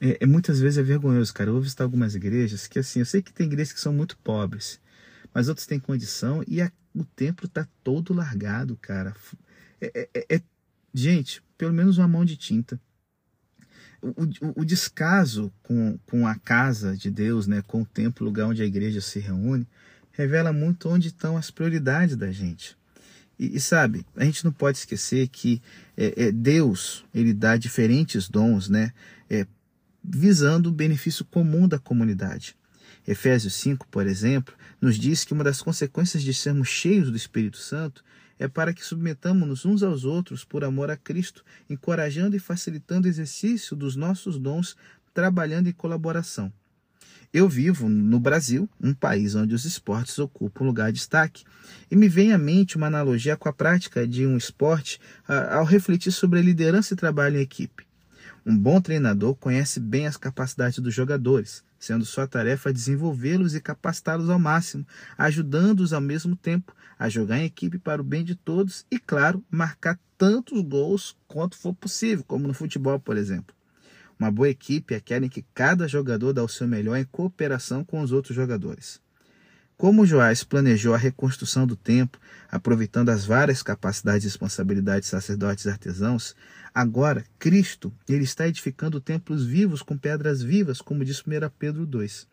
É, 0.00 0.18
é, 0.20 0.26
muitas 0.26 0.60
vezes 0.60 0.78
é 0.78 0.82
vergonhoso, 0.82 1.32
cara. 1.32 1.50
Eu 1.50 1.60
visitar 1.60 1.84
algumas 1.84 2.14
igrejas 2.14 2.66
que, 2.66 2.78
assim, 2.78 3.00
eu 3.00 3.06
sei 3.06 3.22
que 3.22 3.32
tem 3.32 3.46
igrejas 3.46 3.72
que 3.72 3.80
são 3.80 3.92
muito 3.92 4.16
pobres, 4.18 4.78
mas 5.32 5.48
outros 5.48 5.66
têm 5.66 5.78
condição 5.78 6.44
e 6.46 6.60
a 6.60 6.70
o 6.96 7.04
templo 7.04 7.46
tá 7.46 7.68
todo 7.84 8.14
largado, 8.14 8.76
cara. 8.80 9.14
É, 9.80 10.08
é, 10.14 10.36
é, 10.36 10.42
gente, 10.92 11.42
pelo 11.58 11.74
menos 11.74 11.98
uma 11.98 12.08
mão 12.08 12.24
de 12.24 12.36
tinta. 12.36 12.80
O, 14.00 14.08
o, 14.08 14.60
o, 14.60 14.64
descaso 14.64 15.52
com, 15.62 15.98
com 16.06 16.26
a 16.26 16.34
casa 16.36 16.96
de 16.96 17.10
Deus, 17.10 17.46
né, 17.46 17.62
com 17.66 17.82
o 17.82 17.86
templo, 17.86 18.24
lugar 18.24 18.46
onde 18.46 18.62
a 18.62 18.66
igreja 18.66 19.00
se 19.00 19.18
reúne, 19.18 19.66
revela 20.12 20.52
muito 20.52 20.88
onde 20.88 21.08
estão 21.08 21.36
as 21.36 21.50
prioridades 21.50 22.16
da 22.16 22.30
gente. 22.30 22.76
E, 23.38 23.56
e 23.56 23.60
sabe, 23.60 24.06
a 24.16 24.24
gente 24.24 24.44
não 24.44 24.52
pode 24.52 24.78
esquecer 24.78 25.28
que 25.28 25.60
é, 25.96 26.26
é 26.28 26.32
Deus 26.32 27.04
ele 27.12 27.34
dá 27.34 27.56
diferentes 27.56 28.28
dons, 28.28 28.68
né, 28.68 28.92
é, 29.28 29.46
visando 30.02 30.70
o 30.70 30.72
benefício 30.72 31.24
comum 31.24 31.68
da 31.68 31.78
comunidade. 31.78 32.56
Efésios 33.06 33.54
5, 33.54 33.86
por 33.88 34.06
exemplo, 34.06 34.54
nos 34.80 34.98
diz 34.98 35.24
que 35.24 35.32
uma 35.32 35.44
das 35.44 35.62
consequências 35.62 36.22
de 36.22 36.34
sermos 36.34 36.68
cheios 36.68 37.10
do 37.10 37.16
Espírito 37.16 37.58
Santo 37.58 38.02
é 38.38 38.48
para 38.48 38.74
que 38.74 38.84
submetamos-nos 38.84 39.64
uns 39.64 39.82
aos 39.82 40.04
outros 40.04 40.44
por 40.44 40.64
amor 40.64 40.90
a 40.90 40.96
Cristo, 40.96 41.44
encorajando 41.70 42.36
e 42.36 42.40
facilitando 42.40 43.06
o 43.06 43.10
exercício 43.10 43.76
dos 43.76 43.96
nossos 43.96 44.38
dons, 44.38 44.76
trabalhando 45.14 45.68
em 45.68 45.72
colaboração. 45.72 46.52
Eu 47.32 47.48
vivo 47.48 47.88
no 47.88 48.20
Brasil, 48.20 48.68
um 48.80 48.94
país 48.94 49.34
onde 49.34 49.54
os 49.54 49.64
esportes 49.64 50.18
ocupam 50.18 50.64
um 50.64 50.66
lugar 50.66 50.92
de 50.92 50.98
destaque, 50.98 51.44
e 51.90 51.96
me 51.96 52.08
vem 52.08 52.32
à 52.32 52.38
mente 52.38 52.76
uma 52.76 52.86
analogia 52.86 53.36
com 53.36 53.48
a 53.48 53.52
prática 53.52 54.06
de 54.06 54.26
um 54.26 54.36
esporte 54.36 55.00
ao 55.50 55.64
refletir 55.64 56.12
sobre 56.12 56.38
a 56.38 56.42
liderança 56.42 56.94
e 56.94 56.96
trabalho 56.96 57.38
em 57.38 57.42
equipe. 57.42 57.86
Um 58.44 58.56
bom 58.56 58.80
treinador 58.80 59.34
conhece 59.34 59.80
bem 59.80 60.06
as 60.06 60.16
capacidades 60.16 60.78
dos 60.78 60.94
jogadores, 60.94 61.64
sendo 61.86 62.04
sua 62.04 62.26
tarefa 62.26 62.72
desenvolvê-los 62.72 63.54
e 63.54 63.60
capacitá-los 63.60 64.28
ao 64.28 64.38
máximo, 64.38 64.86
ajudando-os 65.16 65.92
ao 65.92 66.00
mesmo 66.00 66.34
tempo 66.34 66.74
a 66.98 67.08
jogar 67.08 67.38
em 67.38 67.44
equipe 67.44 67.78
para 67.78 68.00
o 68.00 68.04
bem 68.04 68.24
de 68.24 68.34
todos 68.34 68.84
e, 68.90 68.98
claro, 68.98 69.44
marcar 69.50 69.98
tantos 70.18 70.60
gols 70.62 71.16
quanto 71.28 71.56
for 71.56 71.74
possível, 71.74 72.24
como 72.26 72.48
no 72.48 72.54
futebol, 72.54 72.98
por 72.98 73.16
exemplo. 73.16 73.54
Uma 74.18 74.30
boa 74.30 74.48
equipe 74.48 74.94
é 74.94 74.96
aquela 74.96 75.26
em 75.26 75.28
que 75.28 75.44
cada 75.54 75.86
jogador 75.86 76.32
dá 76.32 76.42
o 76.42 76.48
seu 76.48 76.66
melhor 76.66 76.96
em 76.96 77.04
cooperação 77.04 77.84
com 77.84 78.00
os 78.00 78.12
outros 78.12 78.34
jogadores. 78.34 79.00
Como 79.76 80.06
Joás 80.06 80.42
planejou 80.42 80.94
a 80.94 80.98
reconstrução 80.98 81.66
do 81.66 81.76
templo, 81.76 82.18
aproveitando 82.50 83.10
as 83.10 83.26
várias 83.26 83.62
capacidades 83.62 84.24
e 84.24 84.28
responsabilidades 84.28 85.02
de 85.02 85.10
sacerdotes 85.10 85.66
e 85.66 85.68
artesãos, 85.68 86.34
agora 86.76 87.24
Cristo 87.38 87.90
ele 88.06 88.24
está 88.24 88.46
edificando 88.46 89.00
templos 89.00 89.46
vivos 89.46 89.80
com 89.80 89.96
pedras 89.96 90.42
vivas, 90.42 90.82
como 90.82 91.06
diz 91.06 91.20
1 91.20 91.22
Pedro 91.58 91.86
2. 91.86 92.28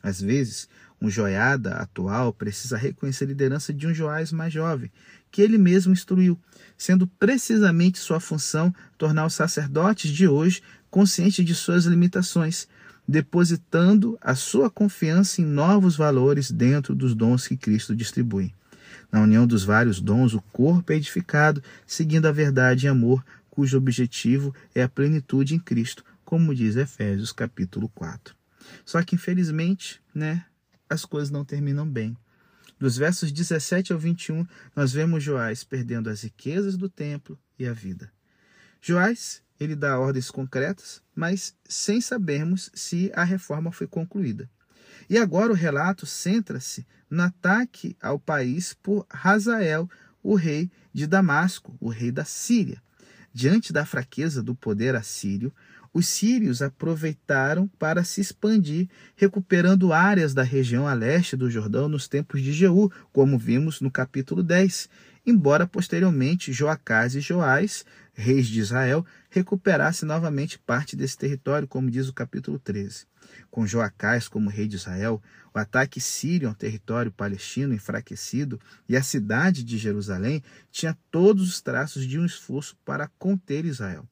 Às 0.00 0.20
vezes, 0.20 0.68
um 1.02 1.10
joiada 1.10 1.74
atual 1.74 2.32
precisa 2.32 2.76
reconhecer 2.76 3.24
a 3.24 3.26
liderança 3.26 3.74
de 3.74 3.88
um 3.88 3.92
Joás 3.92 4.30
mais 4.30 4.52
jovem, 4.52 4.92
que 5.32 5.42
ele 5.42 5.58
mesmo 5.58 5.92
instruiu, 5.92 6.38
sendo 6.76 7.08
precisamente 7.08 7.98
sua 7.98 8.20
função 8.20 8.72
tornar 8.96 9.26
os 9.26 9.34
sacerdotes 9.34 10.12
de 10.12 10.28
hoje 10.28 10.62
conscientes 10.88 11.44
de 11.44 11.52
suas 11.52 11.84
limitações, 11.84 12.68
depositando 13.06 14.16
a 14.20 14.36
sua 14.36 14.70
confiança 14.70 15.40
em 15.40 15.44
novos 15.44 15.96
valores 15.96 16.52
dentro 16.52 16.94
dos 16.94 17.16
dons 17.16 17.48
que 17.48 17.56
Cristo 17.56 17.96
distribui. 17.96 18.54
Na 19.10 19.22
união 19.22 19.44
dos 19.44 19.64
vários 19.64 20.00
dons, 20.00 20.34
o 20.34 20.42
corpo 20.52 20.92
é 20.92 20.96
edificado, 20.96 21.60
seguindo 21.84 22.26
a 22.26 22.32
verdade 22.32 22.86
e 22.86 22.88
amor, 22.88 23.24
cujo 23.58 23.76
objetivo 23.76 24.54
é 24.72 24.84
a 24.84 24.88
plenitude 24.88 25.52
em 25.52 25.58
Cristo, 25.58 26.04
como 26.24 26.54
diz 26.54 26.76
Efésios 26.76 27.32
capítulo 27.32 27.88
4. 27.88 28.32
Só 28.84 29.02
que, 29.02 29.16
infelizmente, 29.16 30.00
né, 30.14 30.46
as 30.88 31.04
coisas 31.04 31.28
não 31.28 31.44
terminam 31.44 31.84
bem. 31.84 32.16
Dos 32.78 32.96
versos 32.96 33.32
17 33.32 33.92
ao 33.92 33.98
21, 33.98 34.46
nós 34.76 34.92
vemos 34.92 35.24
Joás 35.24 35.64
perdendo 35.64 36.08
as 36.08 36.22
riquezas 36.22 36.76
do 36.76 36.88
templo 36.88 37.36
e 37.58 37.66
a 37.66 37.72
vida. 37.72 38.12
Joás, 38.80 39.42
ele 39.58 39.74
dá 39.74 39.98
ordens 39.98 40.30
concretas, 40.30 41.02
mas 41.12 41.52
sem 41.68 42.00
sabermos 42.00 42.70
se 42.72 43.10
a 43.12 43.24
reforma 43.24 43.72
foi 43.72 43.88
concluída. 43.88 44.48
E 45.10 45.18
agora 45.18 45.50
o 45.50 45.56
relato 45.56 46.06
centra-se 46.06 46.86
no 47.10 47.24
ataque 47.24 47.96
ao 48.00 48.20
país 48.20 48.72
por 48.72 49.04
Hazael, 49.10 49.90
o 50.22 50.36
rei 50.36 50.70
de 50.94 51.08
Damasco, 51.08 51.76
o 51.80 51.88
rei 51.88 52.12
da 52.12 52.24
Síria. 52.24 52.80
Diante 53.32 53.72
da 53.72 53.84
fraqueza 53.84 54.42
do 54.42 54.54
poder 54.54 54.96
assírio, 54.96 55.52
os 55.92 56.06
sírios 56.06 56.62
aproveitaram 56.62 57.66
para 57.78 58.04
se 58.04 58.20
expandir, 58.20 58.88
recuperando 59.16 59.92
áreas 59.92 60.34
da 60.34 60.42
região 60.42 60.86
a 60.86 60.94
leste 60.94 61.36
do 61.36 61.50
Jordão 61.50 61.88
nos 61.88 62.06
tempos 62.06 62.42
de 62.42 62.52
Jeú, 62.52 62.90
como 63.12 63.38
vimos 63.38 63.80
no 63.80 63.90
capítulo 63.90 64.42
10, 64.42 64.88
embora 65.26 65.66
posteriormente 65.66 66.52
Joacás 66.52 67.14
e 67.14 67.20
Joás, 67.20 67.84
reis 68.12 68.46
de 68.46 68.60
Israel, 68.60 69.04
recuperassem 69.30 70.08
novamente 70.08 70.58
parte 70.58 70.96
desse 70.96 71.16
território, 71.16 71.68
como 71.68 71.90
diz 71.90 72.08
o 72.08 72.12
capítulo 72.12 72.58
13. 72.58 73.06
Com 73.50 73.66
Joacás 73.66 74.28
como 74.28 74.50
rei 74.50 74.66
de 74.66 74.76
Israel, 74.76 75.22
o 75.54 75.58
ataque 75.58 76.00
sírio 76.00 76.48
ao 76.48 76.54
território 76.54 77.12
palestino 77.12 77.74
enfraquecido 77.74 78.60
e 78.88 78.96
a 78.96 79.02
cidade 79.02 79.62
de 79.62 79.76
Jerusalém 79.76 80.42
tinha 80.70 80.96
todos 81.10 81.48
os 81.48 81.60
traços 81.60 82.06
de 82.06 82.18
um 82.18 82.24
esforço 82.24 82.76
para 82.84 83.08
conter 83.18 83.64
Israel. 83.64 84.08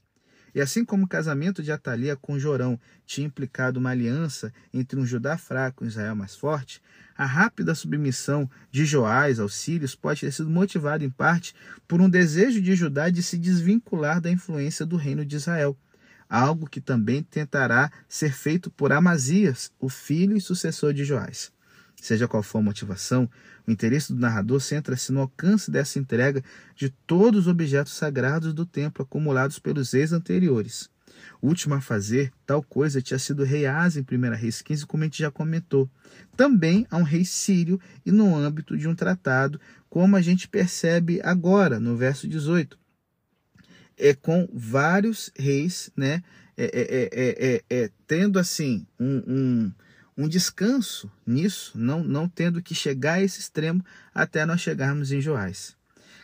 E 0.57 0.61
assim 0.63 0.87
como 0.87 1.05
o 1.05 1.07
casamento 1.07 1.63
de 1.63 1.71
Atalia 1.71 2.17
com 2.17 2.39
Jorão 2.39 2.81
tinha 3.05 3.27
implicado 3.27 3.79
uma 3.79 3.91
aliança 3.91 4.51
entre 4.73 4.99
um 4.99 5.05
Judá 5.05 5.37
fraco 5.37 5.85
e 5.85 5.87
um 5.87 5.89
Israel 5.89 6.17
mais 6.17 6.35
forte, 6.35 6.81
a 7.15 7.27
rápida 7.27 7.75
submissão 7.75 8.51
de 8.71 8.87
Joás 8.87 9.39
aos 9.39 9.55
sírios 9.55 9.95
pode 9.95 10.23
ter 10.23 10.33
sido 10.33 10.49
motivada 10.49 11.05
em 11.05 11.11
parte 11.11 11.55
por 11.87 12.01
um 12.01 12.09
desejo 12.09 12.59
de 12.63 12.75
Judá 12.75 13.11
de 13.11 13.23
se 13.23 13.37
desvincular 13.37 14.19
da 14.19 14.31
influência 14.31 14.87
do 14.87 14.97
reino 14.97 15.27
de 15.27 15.37
Israel, 15.37 15.77
algo 16.27 16.67
que 16.67 16.81
também 16.81 17.23
tentará 17.23 17.93
ser 18.09 18.33
feito 18.33 18.71
por 18.71 18.95
Amazias, 18.95 19.71
o 19.79 19.91
filho 19.91 20.39
e 20.39 20.41
sucessor 20.41 20.95
de 20.95 21.05
Joás. 21.05 21.53
Seja 22.00 22.29
qual 22.29 22.43
for 22.43 22.59
a 22.59 22.62
motivação, 22.62 23.29
o 23.67 23.71
interesse 23.71 24.12
do 24.12 24.21
narrador 24.21 24.61
centra-se 24.61 25.12
no 25.12 25.21
alcance 25.21 25.71
dessa 25.71 25.99
entrega 25.99 26.43
de 26.75 26.91
todos 27.07 27.43
os 27.43 27.47
objetos 27.49 27.95
sagrados 27.95 28.53
do 28.53 28.67
templo 28.67 29.03
acumulados 29.03 29.59
pelos 29.59 29.93
reis 29.93 30.12
anteriores. 30.12 30.88
O 31.41 31.49
último 31.49 31.75
a 31.75 31.81
fazer 31.81 32.33
tal 32.47 32.62
coisa 32.62 33.03
tinha 33.03 33.19
sido 33.19 33.41
o 33.41 33.47
rei 33.47 33.67
Asa 33.67 34.00
em 34.00 34.03
1 34.03 34.35
Reis 34.35 34.62
15, 34.62 34.87
como 34.87 35.03
a 35.03 35.07
gente 35.07 35.19
já 35.19 35.31
comentou. 35.31 35.88
Também 36.37 36.87
há 36.91 36.97
um 36.97 37.03
rei 37.03 37.25
sírio 37.25 37.81
e 38.05 38.12
no 38.12 38.35
âmbito 38.35 38.76
de 38.76 38.87
um 38.88 38.95
tratado, 38.95 39.61
como 39.88 40.17
a 40.17 40.23
gente 40.23 40.49
percebe 40.49 41.21
agora 41.23 41.81
no 41.81 41.97
verso 41.97 42.29
18. 42.29 42.79
É 43.99 44.15
com 44.15 44.49
vários 44.53 45.31
reis, 45.37 45.91
né? 45.97 46.23
É, 46.59 46.65
é, 46.65 47.65
é, 47.71 47.85
é 47.85 47.91
tendo 48.07 48.38
assim 48.38 48.87
um, 48.99 49.23
um 49.26 49.73
um 50.17 50.27
descanso 50.27 51.11
nisso, 51.27 51.73
não, 51.75 52.03
não 52.03 52.29
tendo 52.29 52.63
que 52.63 52.75
chegar 52.75 53.15
a 53.15 53.23
esse 53.23 53.39
extremo 53.39 53.85
até 54.15 54.47
nós 54.47 54.61
chegarmos 54.61 55.13
em 55.13 55.21
Joás. 55.21 55.77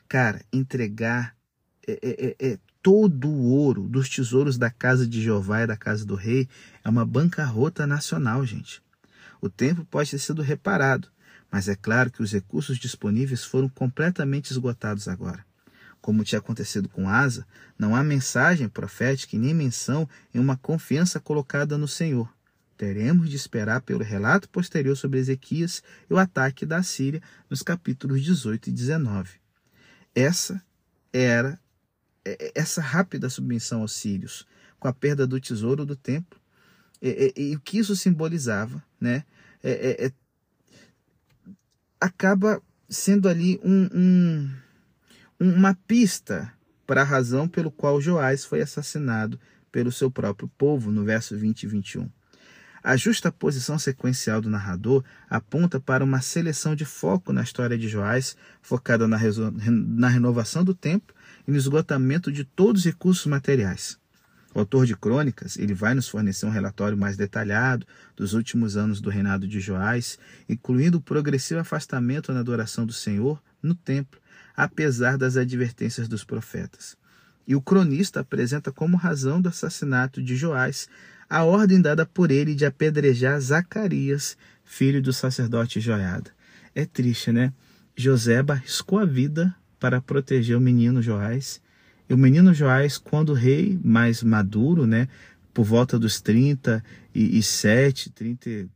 Cara, 0.08 0.42
entregar 0.52 1.36
é, 1.86 1.92
é, 1.92 2.26
é, 2.26 2.52
é, 2.52 2.58
todo 2.82 3.28
o 3.28 3.50
ouro 3.50 3.82
dos 3.88 4.08
tesouros 4.08 4.56
da 4.56 4.70
casa 4.70 5.06
de 5.06 5.20
Jeová 5.20 5.62
e 5.62 5.66
da 5.66 5.76
casa 5.76 6.06
do 6.06 6.14
rei 6.14 6.48
é 6.82 6.88
uma 6.88 7.04
bancarrota 7.04 7.86
nacional, 7.86 8.44
gente. 8.46 8.82
O 9.40 9.50
tempo 9.50 9.84
pode 9.84 10.10
ter 10.10 10.18
sido 10.18 10.40
reparado, 10.40 11.08
mas 11.50 11.68
é 11.68 11.76
claro 11.76 12.10
que 12.10 12.22
os 12.22 12.32
recursos 12.32 12.78
disponíveis 12.78 13.44
foram 13.44 13.68
completamente 13.68 14.50
esgotados 14.50 15.06
agora. 15.06 15.44
Como 16.00 16.24
tinha 16.24 16.38
acontecido 16.38 16.88
com 16.88 17.08
Asa, 17.08 17.46
não 17.78 17.94
há 17.94 18.02
mensagem 18.02 18.68
profética 18.68 19.36
e 19.36 19.38
nem 19.38 19.54
menção 19.54 20.08
em 20.34 20.38
uma 20.38 20.56
confiança 20.56 21.20
colocada 21.20 21.76
no 21.76 21.86
Senhor 21.86 22.28
teremos 22.82 23.30
de 23.30 23.36
esperar 23.36 23.80
pelo 23.82 24.02
relato 24.02 24.48
posterior 24.48 24.96
sobre 24.96 25.20
Ezequias 25.20 25.84
e 26.10 26.14
o 26.14 26.18
ataque 26.18 26.66
da 26.66 26.82
Síria 26.82 27.22
nos 27.48 27.62
capítulos 27.62 28.20
18 28.24 28.70
e 28.70 28.72
19. 28.72 29.38
Essa 30.12 30.60
era 31.12 31.60
é, 32.24 32.32
é, 32.32 32.52
essa 32.56 32.82
rápida 32.82 33.30
submissão 33.30 33.82
aos 33.82 33.92
sírios, 33.92 34.44
com 34.80 34.88
a 34.88 34.92
perda 34.92 35.28
do 35.28 35.38
tesouro 35.38 35.86
do 35.86 35.94
templo, 35.94 36.40
e, 37.00 37.32
e, 37.36 37.50
e 37.52 37.54
o 37.54 37.60
que 37.60 37.78
isso 37.78 37.94
simbolizava, 37.94 38.82
né? 39.00 39.24
É, 39.62 40.06
é, 40.06 40.12
acaba 42.00 42.60
sendo 42.88 43.28
ali 43.28 43.60
um, 43.62 43.88
um, 43.94 44.50
uma 45.38 45.78
pista 45.86 46.52
para 46.84 47.02
a 47.02 47.04
razão 47.04 47.46
pelo 47.46 47.70
qual 47.70 48.00
Joás 48.00 48.44
foi 48.44 48.60
assassinado 48.60 49.38
pelo 49.70 49.92
seu 49.92 50.10
próprio 50.10 50.48
povo, 50.58 50.90
no 50.90 51.04
verso 51.04 51.38
20 51.38 51.62
e 51.62 51.66
21. 51.68 52.10
A 52.84 52.96
justa 52.96 53.30
posição 53.30 53.78
sequencial 53.78 54.40
do 54.40 54.50
narrador 54.50 55.04
aponta 55.30 55.78
para 55.78 56.02
uma 56.02 56.20
seleção 56.20 56.74
de 56.74 56.84
foco 56.84 57.32
na 57.32 57.42
história 57.42 57.78
de 57.78 57.88
Joás, 57.88 58.36
focada 58.60 59.06
na, 59.06 59.18
na 59.70 60.08
renovação 60.08 60.64
do 60.64 60.74
tempo 60.74 61.14
e 61.46 61.52
no 61.52 61.56
esgotamento 61.56 62.32
de 62.32 62.42
todos 62.42 62.80
os 62.80 62.86
recursos 62.86 63.26
materiais. 63.26 63.96
O 64.52 64.58
autor 64.58 64.84
de 64.84 64.96
crônicas, 64.96 65.56
ele 65.56 65.72
vai 65.72 65.94
nos 65.94 66.08
fornecer 66.08 66.44
um 66.44 66.50
relatório 66.50 66.98
mais 66.98 67.16
detalhado 67.16 67.86
dos 68.16 68.34
últimos 68.34 68.76
anos 68.76 69.00
do 69.00 69.10
reinado 69.10 69.46
de 69.46 69.60
Joás, 69.60 70.18
incluindo 70.48 70.98
o 70.98 71.00
progressivo 71.00 71.60
afastamento 71.60 72.32
na 72.32 72.40
adoração 72.40 72.84
do 72.84 72.92
Senhor 72.92 73.40
no 73.62 73.76
templo, 73.76 74.20
apesar 74.56 75.16
das 75.16 75.36
advertências 75.36 76.08
dos 76.08 76.24
profetas. 76.24 76.96
E 77.46 77.54
o 77.54 77.62
cronista 77.62 78.20
apresenta 78.20 78.72
como 78.72 78.96
razão 78.96 79.40
do 79.40 79.48
assassinato 79.48 80.22
de 80.22 80.36
Joás 80.36 80.88
a 81.32 81.44
ordem 81.44 81.80
dada 81.80 82.04
por 82.04 82.30
ele 82.30 82.54
de 82.54 82.66
apedrejar 82.66 83.40
Zacarias, 83.40 84.36
filho 84.62 85.00
do 85.00 85.14
sacerdote 85.14 85.80
Joiada. 85.80 86.30
É 86.74 86.84
triste, 86.84 87.32
né? 87.32 87.54
José 87.96 88.44
arriscou 88.46 88.98
a 88.98 89.06
vida 89.06 89.56
para 89.80 89.98
proteger 89.98 90.58
o 90.58 90.60
menino 90.60 91.00
Joás. 91.00 91.62
E 92.06 92.12
o 92.12 92.18
menino 92.18 92.52
Joás, 92.52 92.98
quando 92.98 93.32
rei 93.32 93.80
mais 93.82 94.22
maduro, 94.22 94.86
né, 94.86 95.08
por 95.54 95.64
volta 95.64 95.98
dos 95.98 96.20
37, 96.20 98.10
30, 98.10 98.68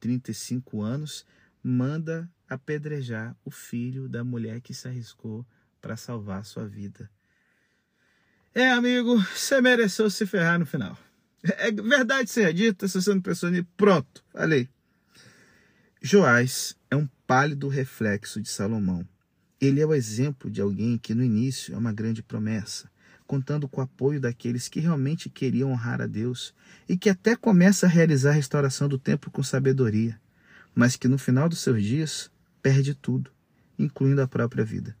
35 0.00 0.82
anos, 0.82 1.24
manda 1.62 2.28
apedrejar 2.48 3.36
o 3.44 3.50
filho 3.52 4.08
da 4.08 4.24
mulher 4.24 4.60
que 4.60 4.74
se 4.74 4.88
arriscou 4.88 5.46
para 5.80 5.96
salvar 5.96 6.44
sua 6.44 6.66
vida. 6.66 7.08
É, 8.52 8.72
amigo, 8.72 9.24
você 9.36 9.60
mereceu 9.60 10.10
se 10.10 10.26
ferrar 10.26 10.58
no 10.58 10.66
final. 10.66 10.98
É 11.42 11.72
verdade 11.72 12.30
seja 12.30 12.54
dita, 12.54 12.86
se 12.86 13.00
você 13.00 13.12
não 13.12 13.20
pensou 13.20 13.50
nisso, 13.50 13.66
pronto, 13.76 14.24
falei. 14.32 14.68
Joás 16.00 16.76
é 16.90 16.96
um 16.96 17.08
pálido 17.26 17.68
reflexo 17.68 18.40
de 18.40 18.48
Salomão. 18.48 19.06
Ele 19.60 19.80
é 19.80 19.86
o 19.86 19.94
exemplo 19.94 20.50
de 20.50 20.60
alguém 20.60 20.98
que 20.98 21.14
no 21.14 21.22
início 21.22 21.74
é 21.74 21.78
uma 21.78 21.92
grande 21.92 22.22
promessa, 22.22 22.90
contando 23.26 23.68
com 23.68 23.80
o 23.80 23.84
apoio 23.84 24.20
daqueles 24.20 24.68
que 24.68 24.80
realmente 24.80 25.28
queriam 25.28 25.70
honrar 25.70 26.00
a 26.00 26.06
Deus 26.06 26.54
e 26.88 26.96
que 26.96 27.08
até 27.08 27.34
começa 27.34 27.86
a 27.86 27.88
realizar 27.88 28.30
a 28.30 28.34
restauração 28.34 28.88
do 28.88 28.98
templo 28.98 29.30
com 29.30 29.42
sabedoria, 29.42 30.20
mas 30.74 30.96
que 30.96 31.08
no 31.08 31.18
final 31.18 31.48
dos 31.48 31.60
seus 31.60 31.82
dias 31.82 32.30
perde 32.60 32.94
tudo, 32.94 33.30
incluindo 33.78 34.22
a 34.22 34.28
própria 34.28 34.64
vida. 34.64 34.96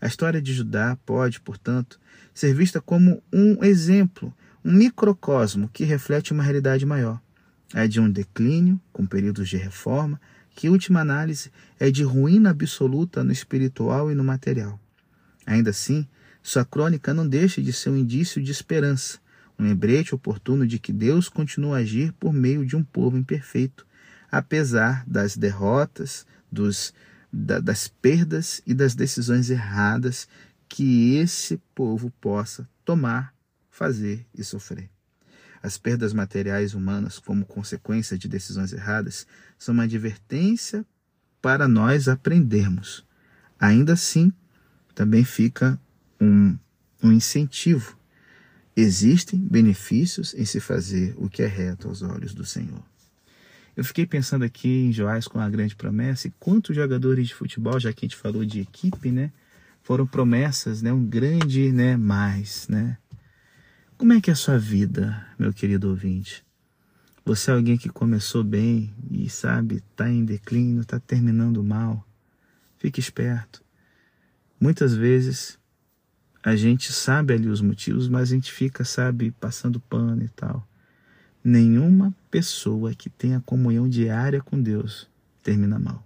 A 0.00 0.06
história 0.06 0.42
de 0.42 0.52
Judá 0.52 0.98
pode, 1.06 1.40
portanto, 1.40 2.00
ser 2.34 2.54
vista 2.54 2.80
como 2.80 3.22
um 3.32 3.62
exemplo 3.62 4.34
um 4.64 4.72
microcosmo 4.72 5.68
que 5.72 5.84
reflete 5.84 6.32
uma 6.32 6.42
realidade 6.42 6.86
maior. 6.86 7.20
É 7.74 7.88
de 7.88 8.00
um 8.00 8.10
declínio, 8.10 8.80
com 8.92 9.06
períodos 9.06 9.48
de 9.48 9.56
reforma, 9.56 10.20
que, 10.54 10.68
última 10.68 11.00
análise, 11.00 11.50
é 11.80 11.90
de 11.90 12.02
ruína 12.02 12.50
absoluta 12.50 13.24
no 13.24 13.32
espiritual 13.32 14.10
e 14.10 14.14
no 14.14 14.22
material. 14.22 14.78
Ainda 15.46 15.70
assim, 15.70 16.06
sua 16.42 16.64
crônica 16.64 17.14
não 17.14 17.26
deixa 17.26 17.62
de 17.62 17.72
ser 17.72 17.90
um 17.90 17.96
indício 17.96 18.42
de 18.42 18.52
esperança, 18.52 19.18
um 19.58 19.64
lembrete 19.64 20.14
oportuno 20.14 20.66
de 20.66 20.78
que 20.78 20.92
Deus 20.92 21.28
continua 21.28 21.78
a 21.78 21.80
agir 21.80 22.12
por 22.12 22.32
meio 22.32 22.64
de 22.66 22.76
um 22.76 22.84
povo 22.84 23.16
imperfeito, 23.16 23.86
apesar 24.30 25.04
das 25.06 25.36
derrotas, 25.36 26.26
dos, 26.50 26.92
da, 27.32 27.58
das 27.58 27.88
perdas 27.88 28.62
e 28.66 28.74
das 28.74 28.94
decisões 28.94 29.50
erradas 29.50 30.28
que 30.68 31.16
esse 31.16 31.60
povo 31.74 32.10
possa 32.20 32.68
tomar 32.84 33.32
fazer 33.72 34.24
e 34.32 34.44
sofrer. 34.44 34.88
As 35.62 35.78
perdas 35.78 36.12
materiais 36.12 36.74
humanas, 36.74 37.18
como 37.18 37.46
consequência 37.46 38.18
de 38.18 38.28
decisões 38.28 38.72
erradas, 38.72 39.26
são 39.58 39.72
uma 39.72 39.84
advertência 39.84 40.84
para 41.40 41.66
nós 41.66 42.06
aprendermos. 42.06 43.04
Ainda 43.58 43.94
assim, 43.94 44.32
também 44.94 45.24
fica 45.24 45.80
um, 46.20 46.56
um 47.02 47.10
incentivo. 47.10 47.96
Existem 48.76 49.38
benefícios 49.38 50.34
em 50.34 50.44
se 50.44 50.60
fazer 50.60 51.14
o 51.16 51.28
que 51.28 51.42
é 51.42 51.46
reto 51.46 51.88
aos 51.88 52.02
olhos 52.02 52.34
do 52.34 52.44
Senhor. 52.44 52.82
Eu 53.74 53.84
fiquei 53.84 54.04
pensando 54.04 54.44
aqui 54.44 54.68
em 54.68 54.92
Joás 54.92 55.26
com 55.26 55.40
a 55.40 55.48
grande 55.48 55.74
promessa 55.74 56.28
e 56.28 56.32
quantos 56.38 56.76
jogadores 56.76 57.28
de 57.28 57.34
futebol, 57.34 57.80
já 57.80 57.92
que 57.92 58.04
a 58.04 58.08
gente 58.08 58.18
falou 58.18 58.44
de 58.44 58.60
equipe, 58.60 59.10
né, 59.10 59.32
foram 59.82 60.06
promessas, 60.06 60.82
né, 60.82 60.92
um 60.92 61.04
grande, 61.04 61.72
né, 61.72 61.96
mais, 61.96 62.68
né, 62.68 62.98
Como 64.02 64.14
é 64.14 64.20
que 64.20 64.30
é 64.30 64.32
a 64.32 64.36
sua 64.36 64.58
vida, 64.58 65.24
meu 65.38 65.52
querido 65.52 65.88
ouvinte? 65.88 66.44
Você 67.24 67.52
é 67.52 67.54
alguém 67.54 67.78
que 67.78 67.88
começou 67.88 68.42
bem 68.42 68.92
e 69.08 69.30
sabe, 69.30 69.76
está 69.76 70.10
em 70.10 70.24
declínio, 70.24 70.80
está 70.80 70.98
terminando 70.98 71.62
mal. 71.62 72.04
Fique 72.80 72.98
esperto. 72.98 73.62
Muitas 74.60 74.92
vezes 74.92 75.56
a 76.42 76.56
gente 76.56 76.92
sabe 76.92 77.32
ali 77.32 77.46
os 77.46 77.60
motivos, 77.60 78.08
mas 78.08 78.32
a 78.32 78.34
gente 78.34 78.50
fica, 78.50 78.84
sabe, 78.84 79.30
passando 79.38 79.78
pano 79.78 80.24
e 80.24 80.28
tal. 80.30 80.66
Nenhuma 81.44 82.12
pessoa 82.28 82.92
que 82.96 83.08
tenha 83.08 83.40
comunhão 83.46 83.88
diária 83.88 84.42
com 84.42 84.60
Deus 84.60 85.08
termina 85.44 85.78
mal. 85.78 86.04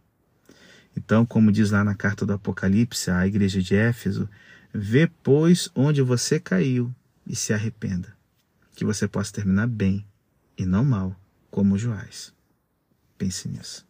Então, 0.94 1.24
como 1.24 1.50
diz 1.50 1.70
lá 1.70 1.82
na 1.82 1.94
carta 1.94 2.26
do 2.26 2.34
Apocalipse 2.34 3.10
à 3.10 3.26
igreja 3.26 3.62
de 3.62 3.74
Éfeso, 3.74 4.28
vê, 4.70 5.10
pois, 5.22 5.70
onde 5.74 6.02
você 6.02 6.38
caiu 6.38 6.94
e 7.26 7.34
se 7.34 7.52
arrependa, 7.52 8.16
que 8.74 8.84
você 8.84 9.08
possa 9.08 9.32
terminar 9.32 9.66
bem 9.66 10.06
e 10.56 10.64
não 10.64 10.84
mal, 10.84 11.18
como 11.50 11.78
Joás. 11.78 12.32
Pense 13.18 13.48
nisso. 13.48 13.86